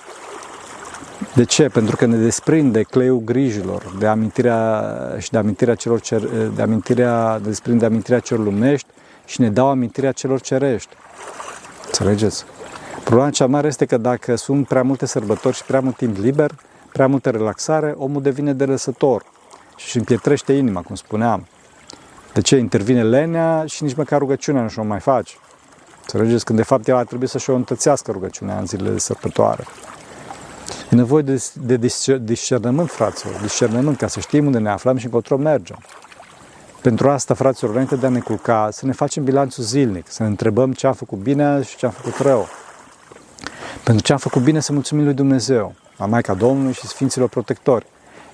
De 1.34 1.44
ce? 1.44 1.68
Pentru 1.68 1.96
că 1.96 2.06
ne 2.06 2.18
desprinde 2.18 2.84
cleiul 2.84 3.22
grijilor, 3.26 3.96
de 4.00 4.08
amintirea 4.08 4.84
și 5.18 5.32
de 5.32 5.38
amintirea 5.38 5.76
celor 5.76 6.02
cer, 6.02 6.22
de 6.56 6.62
amintirea, 6.62 7.40
de 7.40 7.50
desprinde 7.50 7.80
de 7.80 7.86
amintirea 7.86 8.20
celor 8.20 8.44
lumești 8.44 8.88
și 9.26 9.42
ne 9.42 9.50
dau 9.50 9.68
amintirea 9.68 10.12
celor 10.12 10.42
cerești. 10.42 10.96
Înțelegeți? 11.86 12.46
Problema 13.04 13.30
cea 13.30 13.48
mare 13.48 13.68
este 13.68 13.86
că 13.86 13.98
dacă 13.98 14.36
sunt 14.36 14.68
prea 14.68 14.84
multe 14.84 15.06
sărbători 15.06 15.56
și 15.56 15.64
prea 15.64 15.80
mult 15.80 15.96
timp 15.96 16.18
liber, 16.18 16.52
prea 16.92 17.08
multă 17.08 17.30
relaxare, 17.30 17.94
omul 17.98 18.22
devine 18.22 18.54
derăsător 18.54 19.24
și 19.76 19.86
își 19.86 19.98
împietrește 19.98 20.54
inima, 20.54 20.82
cum 20.82 20.96
spuneam. 20.96 21.48
De 22.34 22.42
ce? 22.42 22.56
Intervine 22.58 23.04
lenea 23.04 23.64
și 23.66 23.84
nici 23.84 23.96
măcar 23.96 24.20
rugăciunea 24.20 24.62
nu 24.62 24.70
și-o 24.70 24.84
mai 24.84 25.00
face. 25.00 25.36
Înțelegeți? 26.02 26.46
Când 26.46 26.58
de 26.58 26.64
fapt 26.64 26.88
el 26.88 26.96
ar 26.96 27.06
trebui 27.06 27.28
să-și 27.28 27.50
o 27.50 27.56
întățească 27.56 28.12
rugăciunea 28.12 28.58
în 28.58 28.66
zilele 28.66 28.90
de 28.90 29.00
sărbătoare. 29.00 29.64
E 30.92 30.96
nevoie 30.96 31.24
de, 31.24 31.44
de 31.54 31.78
discernământ, 32.22 32.90
fraților, 32.90 33.40
discernământ, 33.42 33.98
ca 33.98 34.08
să 34.08 34.20
știm 34.20 34.46
unde 34.46 34.58
ne 34.58 34.70
aflăm 34.70 34.98
și 34.98 35.06
încotro 35.06 35.38
mergem. 35.38 35.78
Pentru 36.86 37.10
asta, 37.10 37.34
fraților, 37.34 37.72
înainte 37.72 37.96
de 37.96 38.06
a 38.06 38.10
ne 38.10 38.20
culca, 38.20 38.70
să 38.72 38.86
ne 38.86 38.92
facem 38.92 39.24
bilanțul 39.24 39.64
zilnic, 39.64 40.06
să 40.10 40.24
ne 40.24 40.30
întrebăm 40.30 40.74
ce 40.74 40.88
am 40.88 40.94
făcut 40.94 41.18
bine 41.18 41.62
și 41.62 41.78
ce 41.78 41.86
am 41.86 41.92
făcut 41.92 42.18
rău. 42.18 42.48
Pentru 43.84 44.04
ce 44.04 44.12
am 44.12 44.18
făcut 44.18 44.42
bine 44.42 44.60
să 44.60 44.74
mulțumim 44.74 45.04
lui 45.04 45.14
Dumnezeu, 45.14 45.74
la 45.98 46.06
Maica 46.06 46.34
Domnului 46.34 46.74
și 46.74 46.88
Sfinților 46.88 47.30
Protectori. 47.30 47.86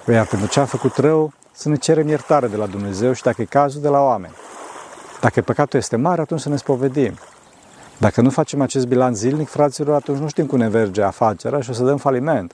Iar 0.07 0.25
pentru 0.25 0.47
ce 0.47 0.59
am 0.59 0.65
făcut 0.65 0.95
rău, 0.97 1.33
să 1.51 1.69
ne 1.69 1.75
cerem 1.75 2.07
iertare 2.07 2.47
de 2.47 2.55
la 2.55 2.65
Dumnezeu 2.65 3.13
și, 3.13 3.23
dacă 3.23 3.41
e 3.41 3.45
cazul, 3.45 3.81
de 3.81 3.87
la 3.87 3.99
oameni. 3.99 4.33
Dacă 5.21 5.41
păcatul 5.41 5.79
este 5.79 5.95
mare, 5.95 6.21
atunci 6.21 6.39
să 6.39 6.49
ne 6.49 6.57
spovedim. 6.57 7.13
Dacă 7.97 8.21
nu 8.21 8.29
facem 8.29 8.61
acest 8.61 8.87
bilanț 8.87 9.17
zilnic, 9.17 9.49
fraților, 9.49 9.95
atunci 9.95 10.19
nu 10.19 10.27
știm 10.27 10.45
cum 10.45 10.57
ne 10.57 10.67
merge 10.67 11.01
afacerea 11.01 11.61
și 11.61 11.69
o 11.69 11.73
să 11.73 11.83
dăm 11.83 11.97
faliment. 11.97 12.53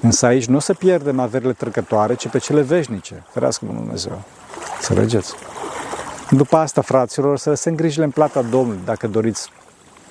Însă 0.00 0.26
aici 0.26 0.46
nu 0.46 0.56
o 0.56 0.60
să 0.60 0.74
pierdem 0.74 1.20
averile 1.20 1.52
trecătoare, 1.52 2.14
ci 2.14 2.28
pe 2.28 2.38
cele 2.38 2.60
veșnice. 2.60 3.24
Ferească 3.32 3.64
Dumnezeu. 3.64 4.22
Înțelegeți? 4.76 5.34
După 6.30 6.56
asta, 6.56 6.80
fraților, 6.80 7.38
să 7.38 7.48
lăsăm 7.48 7.74
grijile 7.74 8.04
în 8.04 8.10
plata 8.10 8.42
Domnului, 8.42 8.82
dacă 8.84 9.06
doriți. 9.06 9.50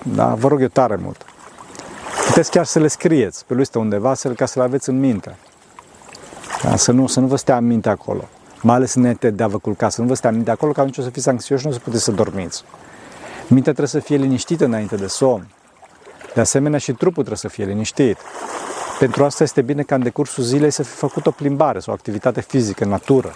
Da? 0.04 0.34
Vă 0.34 0.48
rog 0.48 0.62
eu 0.62 0.68
tare 0.68 0.96
mult. 0.96 1.26
Puteți 2.26 2.52
chiar 2.52 2.66
să 2.66 2.80
le 2.80 2.88
scrieți 2.88 3.46
pe 3.46 3.54
listă 3.54 3.80
undeva, 3.80 4.14
să 4.14 4.30
ca 4.30 4.46
să 4.46 4.60
le 4.60 4.66
aveți 4.66 4.90
în 4.90 5.00
minte. 5.00 5.38
Da? 6.64 6.76
Să, 6.76 6.92
nu, 6.92 7.08
să 7.08 7.20
nu 7.20 7.28
vă 7.28 7.36
stea 7.36 7.58
în 7.58 7.68
minte 7.68 7.90
acolo. 7.90 8.28
Mai 8.62 8.76
ales 8.76 8.94
înainte 8.94 9.30
de 9.30 9.44
a 9.44 9.48
vă 9.48 9.58
culca, 9.58 9.90
să 9.90 10.02
nu 10.02 10.08
vă 10.08 10.14
stea 10.14 10.30
în 10.30 10.36
minte 10.36 10.52
acolo, 10.52 10.72
că 10.72 10.80
atunci 10.80 10.98
o 10.98 11.02
să 11.02 11.10
fiți 11.10 11.30
anxioși 11.30 11.62
și 11.62 11.68
nu 11.68 11.74
o 11.74 11.76
să 11.78 11.84
puteți 11.84 12.04
să 12.04 12.12
dormiți. 12.12 12.64
Mintea 13.48 13.74
trebuie 13.74 13.88
să 13.88 14.00
fie 14.00 14.18
liniștită 14.18 14.66
înainte 14.66 14.96
de 14.96 15.08
somn. 15.08 15.48
De 16.34 16.42
asemenea 16.42 16.80
și 16.80 16.92
trupul 16.92 17.24
trebuie 17.24 17.38
să 17.38 17.48
fie 17.48 17.66
liniștit. 17.66 18.18
Pentru 19.00 19.24
asta 19.24 19.44
este 19.44 19.62
bine 19.62 19.84
ca 19.84 19.96
în 19.96 20.04
decursul 20.04 20.44
zilei 20.44 20.72
să 20.72 20.84
fi 20.84 20.96
făcut 20.96 21.26
o 21.26 21.32
plimbare 21.32 21.80
sau 21.80 21.94
o 21.94 21.96
activitate 21.96 22.42
fizică 22.42 22.84
în 22.84 22.90
natură. 22.90 23.36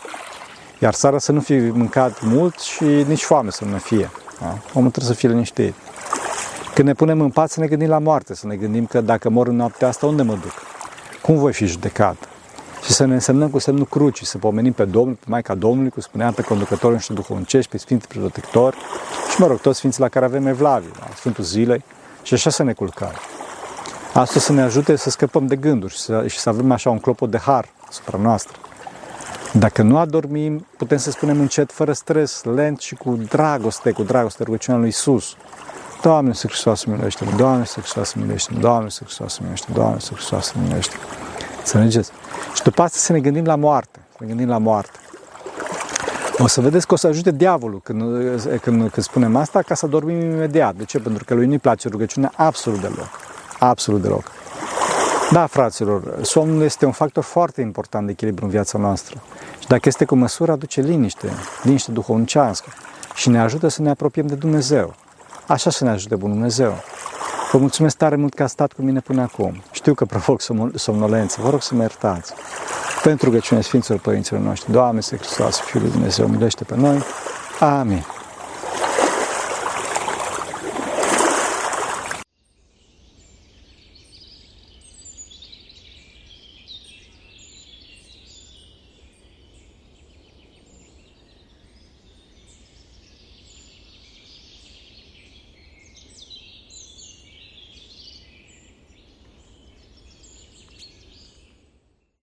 Iar 0.80 0.94
seara 0.94 1.18
să 1.18 1.32
nu 1.32 1.40
fi 1.40 1.54
mâncat 1.54 2.22
mult 2.22 2.60
și 2.60 2.84
nici 2.84 3.24
foame 3.24 3.50
să 3.50 3.66
nu 3.66 3.78
fie. 3.78 4.10
Da? 4.40 4.58
Omul 4.74 4.90
trebuie 4.92 5.14
să 5.14 5.20
fie 5.20 5.30
liniștit. 5.30 5.74
Când 6.74 6.88
ne 6.88 6.94
punem 6.94 7.22
în 7.22 7.30
pat 7.30 7.50
să 7.50 7.60
ne 7.60 7.68
gândim 7.68 7.88
la 7.88 8.00
moarte, 8.00 8.36
să 8.36 8.48
ne 8.48 8.56
gândim 8.56 8.86
că 8.86 9.02
dacă 9.02 9.30
mor 9.30 9.48
în 9.48 9.56
noaptea 9.56 9.88
asta, 9.88 10.06
unde 10.06 10.22
mă 10.22 10.34
duc? 10.34 10.54
Cum 11.22 11.38
voi 11.38 11.54
fi 11.54 11.66
judecat? 11.66 12.16
Și 12.84 12.92
să 12.92 13.06
ne 13.06 13.14
însemnăm 13.14 13.50
cu 13.50 13.60
semnul 13.60 13.86
crucii, 13.86 14.26
să 14.26 14.38
pomenim 14.38 14.74
pe 14.74 14.86
Domnul, 14.86 15.14
pe 15.14 15.26
Maica 15.28 15.56
Domnului, 15.56 15.90
cum 15.90 16.02
spuneam, 16.02 16.34
pe 16.34 16.42
conducătorul 16.42 16.94
nostru 16.94 17.14
duhovnicești, 17.14 17.72
pe 17.72 17.78
Sfinții 17.78 18.08
Protectori 18.08 18.78
și, 19.32 19.42
mă 19.42 19.48
rog, 19.48 19.60
toți 19.60 19.78
Sfinții 19.78 20.02
la 20.02 20.10
care 20.10 20.26
avem 20.26 20.48
evlavie, 20.48 20.90
la 21.00 21.08
Sfântul 21.16 21.44
Zilei 21.44 21.84
și 22.24 22.34
așa 22.34 22.50
să 22.50 22.64
ne 22.64 22.74
culcăm. 22.74 23.12
Asta 24.14 24.40
să 24.40 24.52
ne 24.52 24.62
ajute 24.62 24.96
să 24.96 25.10
scăpăm 25.10 25.48
de 25.48 25.56
gânduri 25.56 25.94
și 25.94 26.00
să, 26.00 26.28
și 26.28 26.40
să 26.40 26.50
avem 26.50 26.72
așa 26.72 26.90
un 26.90 27.00
clopot 27.00 27.32
de 27.32 27.38
har 27.38 27.70
asupra 27.90 28.18
noastră. 28.18 28.58
Dacă 29.54 29.82
nu 29.82 29.98
adormim, 29.98 30.66
putem 30.78 30.98
să 30.98 31.12
spunem 31.12 31.40
încet, 31.40 31.72
fără 31.72 31.94
stres, 31.94 32.44
lent 32.44 32.80
și 32.80 32.96
cu 32.96 33.20
dragoste, 33.30 33.92
cu 33.92 34.04
dragoste, 34.04 34.44
rugăciunea 34.44 34.80
lui 34.80 34.90
Isus. 34.90 35.36
Doamne, 36.02 36.34
să 36.34 36.48
Hristos 36.48 36.84
miluiește-mă, 36.84 37.32
Doamne, 37.38 37.66
să 37.66 37.80
Hristos 37.80 38.14
miluiește-mă, 38.14 38.60
Doamne, 38.60 38.90
să 38.90 39.04
Hristos 39.04 39.38
miluiește-mă, 39.38 39.78
Doamne, 39.78 40.00
să 40.00 40.14
Hristos 40.14 40.52
miluiește-mă. 40.52 41.04
Înțelegeți? 41.58 42.12
Și 42.54 42.64
după 42.64 42.82
asta 42.82 42.98
să 42.98 43.12
ne 43.12 43.20
gândim 43.20 43.46
la 43.46 43.56
moarte, 43.56 44.00
să 44.12 44.18
ne 44.20 44.28
gândim 44.28 44.48
la 44.48 44.58
moarte. 44.58 45.00
O 46.38 46.48
să 46.48 46.62
vedeți 46.62 46.88
că 46.88 46.94
o 46.94 46.98
să 46.98 47.08
ajute 47.08 47.32
diavolul 47.32 47.82
când, 47.84 48.02
când, 48.62 48.90
când 48.90 49.06
spunem 49.06 49.36
asta 49.36 49.62
ca 49.62 49.74
să 49.74 49.88
dormim 49.88 50.22
imediat. 50.22 50.76
De 50.76 50.84
ce? 50.84 51.00
Pentru 51.00 51.24
că 51.24 51.34
lui 51.34 51.46
nu-i 51.46 51.60
place 51.60 51.88
rugăciunea 51.88 52.32
absolut 52.36 52.80
deloc. 52.80 53.10
Absolut 53.60 54.02
deloc. 54.02 54.32
Da, 55.32 55.46
fraților, 55.46 56.20
somnul 56.22 56.62
este 56.62 56.86
un 56.86 56.92
factor 56.92 57.24
foarte 57.24 57.62
important 57.62 58.06
de 58.06 58.12
echilibru 58.12 58.46
în 58.46 58.52
viața 58.52 58.78
noastră. 58.78 59.22
Și 59.60 59.68
dacă 59.68 59.82
este 59.88 60.06
cu 60.06 60.16
măsură, 60.16 60.52
aduce 60.52 60.82
liniște, 60.82 61.30
liniște 61.64 61.92
duhovnicească 61.92 62.70
și 63.16 63.30
ne 63.30 63.40
ajută 63.40 63.68
să 63.68 63.82
ne 63.82 63.90
apropiem 63.90 64.28
de 64.28 64.36
Dumnezeu. 64.36 64.94
Așa 65.48 65.70
să 65.70 65.84
ne 65.84 65.90
ajute 65.90 66.16
Bunul 66.16 66.36
Dumnezeu. 66.36 66.74
Vă 67.52 67.58
mulțumesc 67.58 67.98
tare 67.98 68.16
mult 68.16 68.34
că 68.34 68.44
ați 68.44 68.52
stat 68.52 68.74
cu 68.74 68.82
mine 68.82 69.00
până 69.00 69.22
acum. 69.22 69.62
Știu 69.72 69.94
că 69.94 70.06
provoc 70.06 70.42
somnolență, 70.76 71.42
vă 71.42 71.50
rog 71.50 71.62
să 71.62 71.76
mă 71.76 71.82
iertați. 71.82 72.34
pentru 73.04 73.26
rugăciunea 73.26 73.64
Sfinților 73.64 74.00
Părinților 74.00 74.42
noștri. 74.42 74.72
Doamne, 74.72 75.02
Să 75.02 75.16
Hristos, 75.16 75.60
Fiul 75.60 75.82
lui 75.82 75.92
Dumnezeu, 75.92 76.28
milește 76.28 76.64
pe 76.64 76.76
noi. 76.76 77.04
Amin. 77.60 78.06